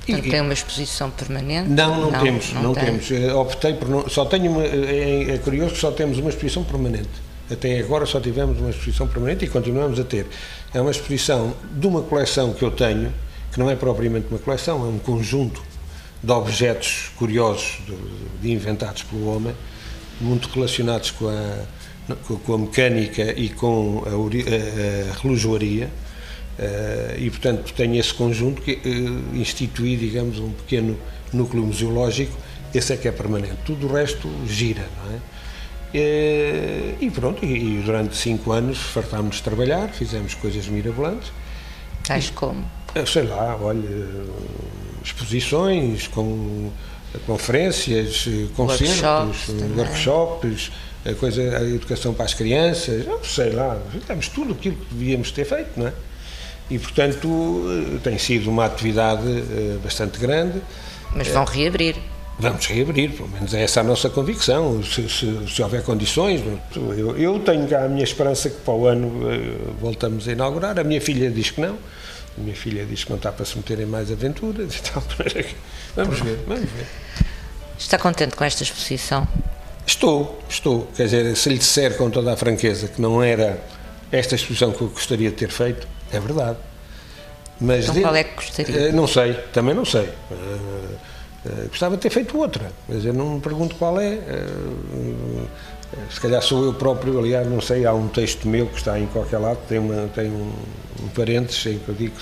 Portanto, 0.06 0.30
tem 0.30 0.40
uma 0.40 0.52
exposição 0.52 1.10
permanente? 1.10 1.68
Não, 1.68 2.00
não, 2.00 2.10
não 2.10 2.20
temos, 2.20 2.52
não, 2.52 2.62
não 2.62 2.74
temos. 2.74 3.10
Eh, 3.10 3.32
optei 3.32 3.74
por 3.74 3.88
não, 3.88 4.08
só 4.08 4.24
tenho 4.24 4.50
uma, 4.50 4.64
é, 4.64 5.34
é, 5.34 5.38
curioso 5.38 5.74
que 5.74 5.80
só 5.80 5.92
temos 5.92 6.18
uma 6.18 6.30
exposição 6.30 6.64
permanente. 6.64 7.08
Até 7.50 7.78
agora 7.78 8.04
só 8.06 8.18
tivemos 8.18 8.58
uma 8.58 8.70
exposição 8.70 9.06
permanente 9.06 9.44
e 9.44 9.48
continuamos 9.48 10.00
a 10.00 10.04
ter. 10.04 10.26
É 10.74 10.80
uma 10.80 10.90
exposição 10.90 11.54
de 11.72 11.86
uma 11.86 12.02
coleção 12.02 12.52
que 12.52 12.64
eu 12.64 12.70
tenho, 12.70 13.12
que 13.52 13.60
não 13.60 13.70
é 13.70 13.76
propriamente 13.76 14.26
uma 14.28 14.38
coleção, 14.38 14.84
é 14.84 14.88
um 14.88 14.98
conjunto 14.98 15.62
de 16.22 16.32
objetos 16.32 17.11
curiosos 17.16 17.78
de, 17.87 17.96
de 18.40 18.52
inventados 18.52 19.02
pelo 19.02 19.35
homem, 19.35 19.54
muito 20.20 20.48
relacionados 20.48 21.11
com 21.11 21.28
a, 21.28 21.64
com 22.44 22.54
a 22.54 22.58
mecânica 22.58 23.32
e 23.38 23.48
com 23.48 24.04
a, 24.06 24.11
a, 24.11 25.11
a 25.11 25.20
relojoaria 25.20 25.90
Uh, 26.58 27.18
e, 27.18 27.30
portanto, 27.30 27.72
tenho 27.72 27.98
esse 27.98 28.12
conjunto 28.12 28.61
que 28.61 28.72
uh, 28.72 29.37
instituí, 29.37 29.96
digamos, 29.96 30.38
um 30.38 30.50
pequeno 30.50 30.98
núcleo 31.32 31.62
museológico, 31.62 32.37
esse 32.74 32.92
é 32.92 32.96
que 32.96 33.08
é 33.08 33.12
permanente. 33.12 33.56
Tudo 33.64 33.87
o 33.88 33.92
resto 33.92 34.28
gira, 34.46 34.87
não 34.98 35.14
é? 35.14 35.16
Uh, 35.94 36.96
e 37.00 37.11
pronto, 37.11 37.44
e, 37.44 37.78
e, 37.78 37.82
durante 37.82 38.16
cinco 38.16 38.52
anos 38.52 38.78
fartámos 38.78 39.37
de 39.37 39.42
trabalhar, 39.42 39.88
fizemos 39.88 40.35
coisas 40.35 40.66
mirabolantes. 40.66 41.32
Tais 42.04 42.30
como? 42.30 42.64
Sei 43.06 43.22
lá, 43.22 43.56
olha, 43.61 43.88
exposições, 45.04 46.06
com 46.08 46.70
conferências, 47.26 48.26
concertos, 48.56 49.02
workshops, 49.02 49.48
workshops 49.76 50.72
a, 51.04 51.12
coisa, 51.14 51.58
a 51.58 51.62
educação 51.62 52.14
para 52.14 52.24
as 52.24 52.34
crianças, 52.34 53.04
sei 53.24 53.50
lá, 53.50 53.78
fizemos 53.90 54.28
tudo 54.28 54.52
aquilo 54.52 54.76
que 54.76 54.94
devíamos 54.94 55.30
ter 55.30 55.44
feito, 55.44 55.70
não 55.76 55.88
é? 55.88 55.92
e, 56.72 56.78
portanto, 56.78 57.64
eh, 57.68 57.98
tem 58.02 58.16
sido 58.16 58.48
uma 58.48 58.64
atividade 58.64 59.26
eh, 59.26 59.76
bastante 59.82 60.18
grande. 60.18 60.60
Mas 61.14 61.28
vão 61.28 61.44
reabrir. 61.44 61.96
Vamos 62.38 62.66
reabrir, 62.66 63.10
pelo 63.10 63.28
menos 63.28 63.52
é 63.52 63.62
essa 63.62 63.80
a 63.80 63.84
nossa 63.84 64.08
convicção, 64.08 64.82
se, 64.82 65.06
se, 65.08 65.54
se 65.54 65.62
houver 65.62 65.82
condições. 65.82 66.40
Eu, 66.74 67.16
eu, 67.16 67.38
tenho 67.40 67.68
cá 67.68 67.84
a 67.84 67.88
minha 67.88 68.02
esperança 68.02 68.48
que 68.48 68.56
para 68.62 68.72
o 68.72 68.86
ano 68.86 69.30
eh, 69.30 69.54
voltamos 69.80 70.26
a 70.26 70.32
inaugurar. 70.32 70.78
A 70.78 70.84
minha 70.84 71.00
filha 71.00 71.30
diz 71.30 71.50
que 71.50 71.60
não. 71.60 71.76
A 72.36 72.40
minha 72.40 72.56
filha 72.56 72.84
diz 72.86 73.04
que 73.04 73.10
não 73.10 73.16
está 73.16 73.30
para 73.30 73.44
se 73.44 73.56
meter 73.56 73.80
em 73.80 73.86
mais 73.86 74.10
aventuras 74.10 74.74
e 74.74 74.82
tal. 74.82 75.02
Vamos 75.96 76.20
ver, 76.20 76.38
vamos 76.46 76.70
ver. 76.70 76.86
Está 77.78 77.98
contente 77.98 78.34
com 78.36 78.44
esta 78.44 78.62
exposição? 78.62 79.26
Estou, 79.86 80.40
estou. 80.48 80.86
Quer 80.96 81.04
dizer, 81.04 81.36
se 81.36 81.48
lhe 81.48 81.58
disser 81.58 81.96
com 81.96 82.08
toda 82.10 82.32
a 82.32 82.36
franqueza 82.36 82.88
que 82.88 83.00
não 83.00 83.22
era 83.22 83.62
esta 84.10 84.34
exposição 84.34 84.72
que 84.72 84.80
eu 84.80 84.88
gostaria 84.88 85.30
de 85.30 85.36
ter 85.36 85.50
feito, 85.50 85.86
é 86.10 86.20
verdade. 86.20 86.58
Mas 87.60 87.84
então, 87.84 87.94
de... 87.94 88.00
qual 88.00 88.16
é 88.16 88.24
que 88.24 88.34
gostaria? 88.34 88.76
Eh, 88.88 88.92
não 88.92 89.06
sei, 89.06 89.34
também 89.52 89.74
não 89.74 89.84
sei. 89.84 90.08
Uh, 90.30 90.34
uh, 90.34 91.68
gostava 91.68 91.96
de 91.96 92.02
ter 92.02 92.10
feito 92.10 92.36
outra, 92.38 92.72
mas 92.88 93.04
eu 93.04 93.12
não 93.12 93.34
me 93.34 93.40
pergunto 93.40 93.74
qual 93.76 94.00
é. 94.00 94.14
Uh, 94.14 95.48
se 96.11 96.20
calhar 96.20 96.42
sou 96.42 96.64
eu 96.64 96.74
próprio, 96.74 97.18
aliás, 97.18 97.46
não 97.46 97.61
sei, 97.61 97.85
há 97.85 97.92
um 97.92 98.09
texto 98.09 98.48
meu 98.48 98.66
que 98.66 98.78
está 98.78 98.98
em 98.98 99.07
qualquer 99.07 99.38
lado, 99.38 99.59
tem, 99.68 99.78
uma, 99.78 100.09
tem 100.09 100.31
um, 100.31 100.52
um 101.02 101.09
parênteses 101.09 101.66
em 101.66 101.78
que 101.78 101.88
eu 101.88 101.94
digo 101.94 102.14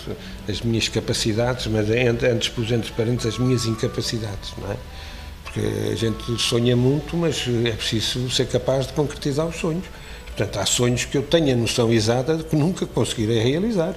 as 0.49 0.61
minhas 0.63 0.89
capacidades, 0.89 1.67
mas 1.67 1.91
é 1.91 2.09
antes 2.09 2.49
pus 2.49 2.71
entre 2.73 2.91
parênteses 2.93 3.35
as 3.35 3.39
minhas 3.39 3.67
incapacidades, 3.67 4.53
não 4.59 4.73
é? 4.73 4.77
Porque 5.45 5.61
a 5.91 5.95
gente 5.97 6.41
sonha 6.41 6.77
muito, 6.77 7.17
mas 7.17 7.45
é 7.65 7.73
preciso 7.73 8.31
ser 8.31 8.47
capaz 8.47 8.87
de 8.87 8.93
concretizar 8.93 9.47
os 9.47 9.57
sonhos. 9.57 9.85
Portanto, 10.27 10.59
há 10.61 10.67
sonhos 10.67 11.05
que 11.05 11.19
eu 11.19 11.23
tenho 11.23 11.53
a 11.53 11.57
noção 11.57 11.93
exata 11.93 12.37
de 12.37 12.45
que 12.45 12.55
nunca 12.55 12.87
conseguirei 12.87 13.41
realizar. 13.41 13.95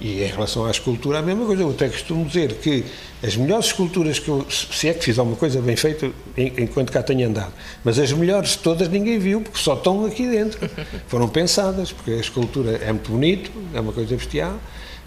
E 0.00 0.22
em 0.22 0.26
relação 0.26 0.64
à 0.64 0.70
escultura, 0.70 1.18
a 1.18 1.22
mesma 1.22 1.46
coisa. 1.46 1.62
Eu 1.62 1.70
até 1.70 1.88
costumo 1.88 2.24
dizer 2.24 2.54
que 2.54 2.84
as 3.22 3.36
melhores 3.36 3.66
esculturas 3.66 4.18
que 4.18 4.28
eu, 4.28 4.44
se 4.50 4.88
é 4.88 4.94
que 4.94 5.04
fiz 5.04 5.18
alguma 5.18 5.36
coisa 5.36 5.60
bem 5.60 5.76
feita, 5.76 6.10
enquanto 6.36 6.90
cá 6.90 7.02
tenho 7.02 7.28
andado, 7.28 7.52
mas 7.84 7.98
as 7.98 8.12
melhores 8.12 8.50
de 8.50 8.58
todas 8.58 8.88
ninguém 8.88 9.18
viu, 9.18 9.40
porque 9.40 9.58
só 9.58 9.74
estão 9.74 10.04
aqui 10.04 10.26
dentro. 10.28 10.58
Foram 11.06 11.28
pensadas, 11.28 11.92
porque 11.92 12.12
a 12.12 12.16
escultura 12.16 12.72
é 12.82 12.92
muito 12.92 13.10
bonito, 13.12 13.50
é 13.72 13.80
uma 13.80 13.92
coisa 13.92 14.16
bestial, 14.16 14.58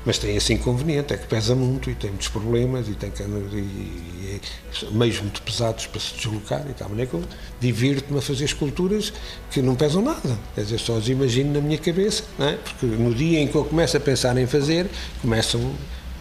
mas 0.06 0.18
tem 0.18 0.36
esse 0.36 0.54
inconveniente, 0.54 1.14
é 1.14 1.18
que 1.18 1.28
pesa 1.28 1.56
muito 1.56 1.90
e 1.90 1.96
tem 1.96 2.12
muitos 2.12 2.28
problemas 2.28 2.88
e 2.88 2.94
tem 2.94 3.10
que, 3.10 3.24
e, 3.24 3.58
e, 3.58 4.42
meios 4.92 5.20
muito 5.20 5.42
pesados 5.42 5.88
para 5.88 6.00
se 6.00 6.14
deslocar 6.16 6.64
e 6.70 6.74
tal 6.74 6.90
maneira 6.90 7.10
que 7.10 7.16
eu 7.16 7.24
divirto-me 7.60 8.20
a 8.20 8.22
fazer 8.22 8.46
esculturas 8.46 9.12
que 9.50 9.62
não 9.62 9.76
pesam 9.76 10.02
nada, 10.02 10.38
quer 10.54 10.62
dizer, 10.62 10.80
só 10.80 10.98
as 10.98 11.08
imagino 11.08 11.54
na 11.54 11.62
minha 11.62 11.78
cabeça, 11.78 12.24
não 12.38 12.48
é? 12.48 12.58
porque 12.58 12.86
no 12.86 13.14
dia 13.14 13.40
em 13.40 13.48
que 13.48 13.56
eu 13.56 13.66
começo 13.66 13.98
a 13.98 14.00
pensar 14.00 14.38
em 14.38 14.46
fazer, 14.46 14.88
começam 15.22 15.74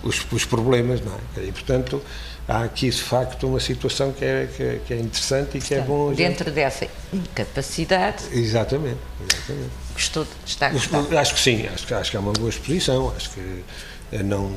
os, 0.02 0.24
os 0.30 0.44
problemas, 0.44 1.00
não 1.00 1.12
é? 1.12 1.46
E, 1.46 1.52
portanto, 1.52 2.00
há 2.46 2.62
aqui 2.64 2.90
de 2.90 3.02
facto 3.02 3.46
uma 3.46 3.58
situação 3.58 4.12
que 4.12 4.24
é, 4.24 4.48
que 4.54 4.62
é, 4.62 4.80
que 4.86 4.94
é 4.94 4.98
interessante 4.98 5.58
e 5.58 5.60
que 5.60 5.74
é 5.74 5.80
bom. 5.80 6.12
Dentro 6.12 6.44
gente... 6.46 6.54
dessa 6.54 6.86
incapacidade. 7.12 8.24
Exatamente, 8.32 8.98
exatamente. 9.20 9.83
Gostou 9.94 10.24
de 10.24 10.30
estar 10.46 10.72
gostado? 10.72 11.18
Acho 11.18 11.35
que 11.35 11.40
sim, 11.40 11.66
acho 11.72 11.87
que, 11.87 11.94
acho 11.94 12.11
que 12.11 12.16
é 12.16 12.20
uma 12.20 12.33
boa 12.33 12.50
exposição, 12.50 13.12
acho 13.16 13.30
que 13.30 13.64
eh, 14.12 14.22
não 14.22 14.50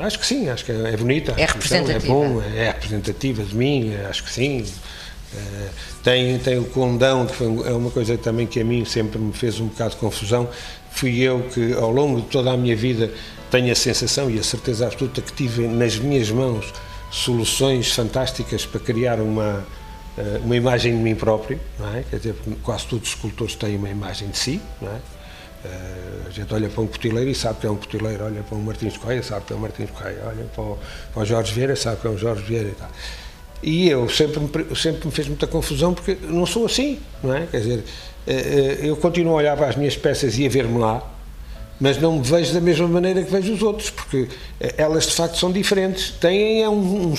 acho 0.00 0.18
que 0.18 0.26
sim, 0.26 0.48
acho 0.48 0.64
que 0.64 0.72
é, 0.72 0.96
bonita, 0.96 1.34
é 1.36 1.44
representativa, 1.46 2.06
é 2.06 2.08
bom, 2.08 2.42
é 2.42 2.66
representativa 2.66 3.42
de 3.42 3.54
mim, 3.54 3.94
acho 4.08 4.24
que 4.24 4.30
sim. 4.32 4.64
Uh, 5.30 5.68
tem, 6.02 6.38
tem 6.38 6.58
o 6.58 6.64
condão, 6.64 7.26
que 7.26 7.34
foi, 7.34 7.46
é 7.66 7.72
uma 7.72 7.90
coisa 7.90 8.16
também 8.16 8.46
que 8.46 8.60
a 8.60 8.64
mim 8.64 8.86
sempre 8.86 9.18
me 9.18 9.32
fez 9.32 9.60
um 9.60 9.66
bocado 9.66 9.90
de 9.90 9.96
confusão. 9.96 10.48
Fui 10.90 11.20
eu 11.20 11.42
que, 11.52 11.74
ao 11.74 11.90
longo 11.90 12.22
de 12.22 12.28
toda 12.28 12.50
a 12.50 12.56
minha 12.56 12.74
vida, 12.74 13.12
tenho 13.50 13.70
a 13.70 13.74
sensação 13.74 14.30
e 14.30 14.38
a 14.38 14.42
certeza 14.42 14.86
absoluta 14.86 15.20
que 15.20 15.32
tive 15.32 15.66
nas 15.66 15.98
minhas 15.98 16.30
mãos 16.30 16.72
soluções 17.10 17.92
fantásticas 17.92 18.66
para 18.66 18.80
criar 18.80 19.20
uma, 19.20 19.66
eh, 19.66 19.87
uma 20.44 20.56
imagem 20.56 20.96
de 20.96 21.02
mim 21.02 21.14
próprio, 21.14 21.60
não 21.78 21.94
é? 21.94 22.04
Quer 22.08 22.16
dizer, 22.16 22.34
quase 22.62 22.86
todos 22.86 23.08
os 23.08 23.14
escultores 23.14 23.54
têm 23.54 23.76
uma 23.76 23.88
imagem 23.88 24.28
de 24.28 24.38
si, 24.38 24.60
não 24.80 24.90
é? 24.90 24.98
Eh, 25.64 26.28
a 26.28 26.30
gente 26.30 26.54
olha 26.54 26.68
para 26.68 26.82
um 26.82 26.86
potileiro 26.86 27.28
e 27.28 27.34
sabe 27.34 27.60
que 27.60 27.66
é 27.66 27.70
um 27.70 27.76
potileiro, 27.76 28.24
olha 28.24 28.42
para 28.42 28.56
um 28.56 28.60
Martins 28.60 28.96
Correia, 28.96 29.22
sabe 29.22 29.44
que 29.44 29.52
é 29.52 29.56
um 29.56 29.58
Martins 29.58 29.90
Correia, 29.90 30.22
olha 30.24 30.44
para 30.44 30.62
o, 30.62 30.78
para 31.12 31.22
o 31.22 31.26
Jorge 31.26 31.52
Vieira, 31.52 31.74
sabe 31.74 32.00
que 32.00 32.06
é 32.06 32.10
um 32.10 32.18
Jorge 32.18 32.42
Vieira 32.42 32.68
e 32.68 32.72
tal. 32.72 32.90
E 33.60 33.88
eu 33.88 34.08
sempre 34.08 34.38
me, 34.38 34.76
sempre 34.76 35.06
me 35.06 35.12
fez 35.12 35.26
muita 35.26 35.46
confusão 35.48 35.92
porque 35.92 36.16
não 36.22 36.46
sou 36.46 36.64
assim, 36.64 37.00
não 37.22 37.34
é? 37.34 37.46
Quer 37.46 37.58
dizer, 37.58 37.84
eh, 38.26 38.78
eu 38.82 38.96
continuo 38.96 39.32
a 39.32 39.36
olhar 39.36 39.56
para 39.56 39.66
as 39.66 39.74
minhas 39.74 39.96
peças 39.96 40.38
e 40.38 40.46
a 40.46 40.48
ver-me 40.48 40.78
lá, 40.78 41.02
mas 41.80 41.98
não 42.00 42.18
me 42.18 42.22
vejo 42.22 42.54
da 42.54 42.60
mesma 42.60 42.86
maneira 42.86 43.22
que 43.22 43.30
vejo 43.30 43.52
os 43.52 43.62
outros, 43.62 43.90
porque 43.90 44.28
elas 44.76 45.06
de 45.06 45.12
facto 45.12 45.38
são 45.38 45.50
diferentes. 45.50 46.10
Têm 46.10 46.62
é 46.62 46.68
um, 46.68 47.12
um, 47.12 47.14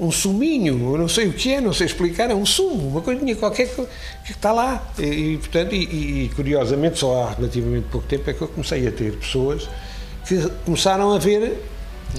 um 0.00 0.10
suminho, 0.10 0.96
não 0.96 1.08
sei 1.08 1.28
o 1.28 1.32
que 1.32 1.52
é, 1.52 1.60
não 1.60 1.74
sei 1.74 1.86
explicar, 1.86 2.30
é 2.30 2.34
um 2.34 2.46
sumo, 2.46 2.88
uma 2.88 3.02
coisinha 3.02 3.36
qualquer 3.36 3.68
que, 3.68 3.86
que 4.24 4.32
está 4.32 4.50
lá. 4.50 4.90
E, 4.98 5.34
e 5.34 5.38
portanto, 5.38 5.74
e, 5.74 6.24
e, 6.24 6.30
curiosamente, 6.34 6.98
só 6.98 7.22
há 7.22 7.34
relativamente 7.34 7.86
pouco 7.90 8.06
tempo 8.06 8.28
é 8.30 8.32
que 8.32 8.40
eu 8.40 8.48
comecei 8.48 8.88
a 8.88 8.90
ter 8.90 9.12
pessoas 9.12 9.68
que 10.26 10.48
começaram 10.64 11.12
a 11.12 11.18
ver, 11.18 11.62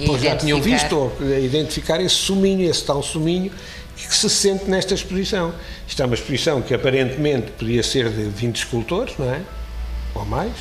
ou 0.07 0.19
já 0.19 0.35
tinham 0.35 0.61
visto, 0.61 0.95
ou 0.95 1.11
a 1.21 1.39
identificar 1.39 1.99
esse 1.99 2.15
suminho, 2.15 2.69
esse 2.69 2.83
tal 2.83 3.01
suminho, 3.01 3.51
que 3.95 4.15
se 4.15 4.29
sente 4.29 4.65
nesta 4.65 4.93
exposição. 4.93 5.53
Isto 5.87 6.03
é 6.03 6.05
uma 6.05 6.15
exposição 6.15 6.61
que 6.61 6.73
aparentemente 6.75 7.51
podia 7.51 7.81
ser 7.81 8.09
de 8.09 8.25
20 8.25 8.57
escultores, 8.57 9.15
não 9.17 9.33
é? 9.33 9.41
Ou 10.13 10.25
mais. 10.25 10.53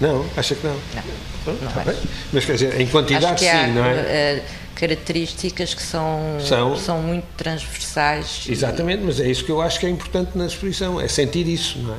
Não, 0.00 0.26
acha 0.36 0.54
que 0.54 0.66
não? 0.66 0.74
Não. 0.74 1.54
não, 1.54 1.60
não 1.62 1.92
é. 1.92 1.96
Mas 2.32 2.44
quer 2.44 2.52
dizer, 2.54 2.80
em 2.80 2.86
quantidade 2.86 3.40
sim, 3.40 3.48
há, 3.48 3.66
não 3.68 3.84
é? 3.84 4.42
Uh, 4.42 4.65
características 4.76 5.74
que 5.74 5.82
são, 5.82 6.38
são, 6.40 6.76
são 6.76 7.02
muito 7.02 7.26
transversais. 7.36 8.44
Exatamente, 8.48 9.02
e... 9.02 9.06
mas 9.06 9.18
é 9.18 9.28
isso 9.28 9.44
que 9.44 9.50
eu 9.50 9.60
acho 9.60 9.80
que 9.80 9.86
é 9.86 9.88
importante 9.90 10.36
na 10.36 10.46
exposição, 10.46 11.00
é 11.00 11.08
sentir 11.08 11.48
isso, 11.48 11.78
não 11.78 11.94
é? 11.94 11.98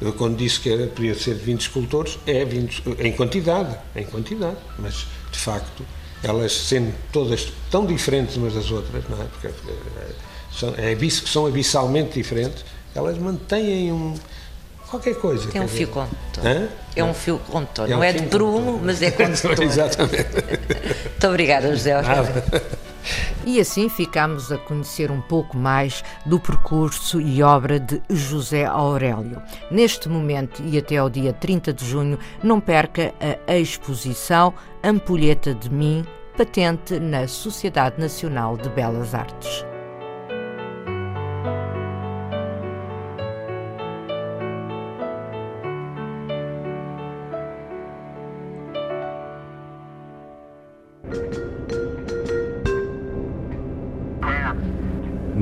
Eu 0.00 0.12
quando 0.12 0.36
disse 0.36 0.60
que 0.60 0.70
era, 0.70 0.86
podia 0.88 1.14
ser 1.14 1.34
20 1.34 1.60
escultores, 1.60 2.18
é 2.26 2.44
20, 2.44 2.82
em 2.98 3.12
quantidade, 3.12 3.76
em 3.94 4.04
quantidade, 4.04 4.56
mas 4.78 5.06
de 5.30 5.38
facto 5.38 5.86
elas 6.22 6.52
sendo 6.52 6.92
todas 7.12 7.52
tão 7.70 7.86
diferentes 7.86 8.36
umas 8.36 8.54
das 8.54 8.70
outras, 8.70 9.04
não 9.08 9.22
é? 9.22 9.26
Porque 9.26 9.46
é, 9.46 9.52
são, 10.52 10.74
é, 10.76 11.10
são 11.10 11.46
abissalmente 11.46 12.14
diferentes, 12.14 12.64
elas 12.94 13.18
mantêm 13.18 13.92
um, 13.92 14.14
qualquer 14.88 15.14
coisa. 15.16 15.48
Tem 15.50 15.60
um 15.60 15.68
fio 15.68 15.88
condutor. 15.88 16.46
Hã? 16.46 16.68
É 16.94 17.04
um 17.04 17.14
fio 17.14 17.38
condutor. 17.38 17.90
É 17.90 17.94
um 17.94 17.96
não 17.98 18.04
é 18.04 18.12
de 18.12 18.26
prumo, 18.26 18.80
mas 18.82 19.02
é 19.02 19.10
condutor. 19.10 19.60
Exatamente. 19.62 20.16
Muito 21.10 21.26
obrigada, 21.28 21.70
José 21.74 21.92
Aurélio. 21.92 22.42
E 23.44 23.60
assim 23.60 23.88
ficamos 23.88 24.50
a 24.50 24.58
conhecer 24.58 25.10
um 25.10 25.20
pouco 25.20 25.56
mais 25.56 26.02
do 26.24 26.40
percurso 26.40 27.20
e 27.20 27.42
obra 27.42 27.78
de 27.78 28.02
José 28.10 28.64
Aurélio. 28.64 29.40
Neste 29.70 30.08
momento 30.08 30.62
e 30.64 30.76
até 30.76 30.96
ao 30.96 31.08
dia 31.08 31.32
30 31.32 31.72
de 31.72 31.84
junho, 31.84 32.18
não 32.42 32.60
perca 32.60 33.14
a 33.46 33.56
exposição 33.56 34.52
Ampulheta 34.82 35.54
de 35.54 35.70
Mim, 35.70 36.04
patente 36.36 36.98
na 36.98 37.28
Sociedade 37.28 38.00
Nacional 38.00 38.56
de 38.56 38.68
Belas 38.70 39.14
Artes. 39.14 39.64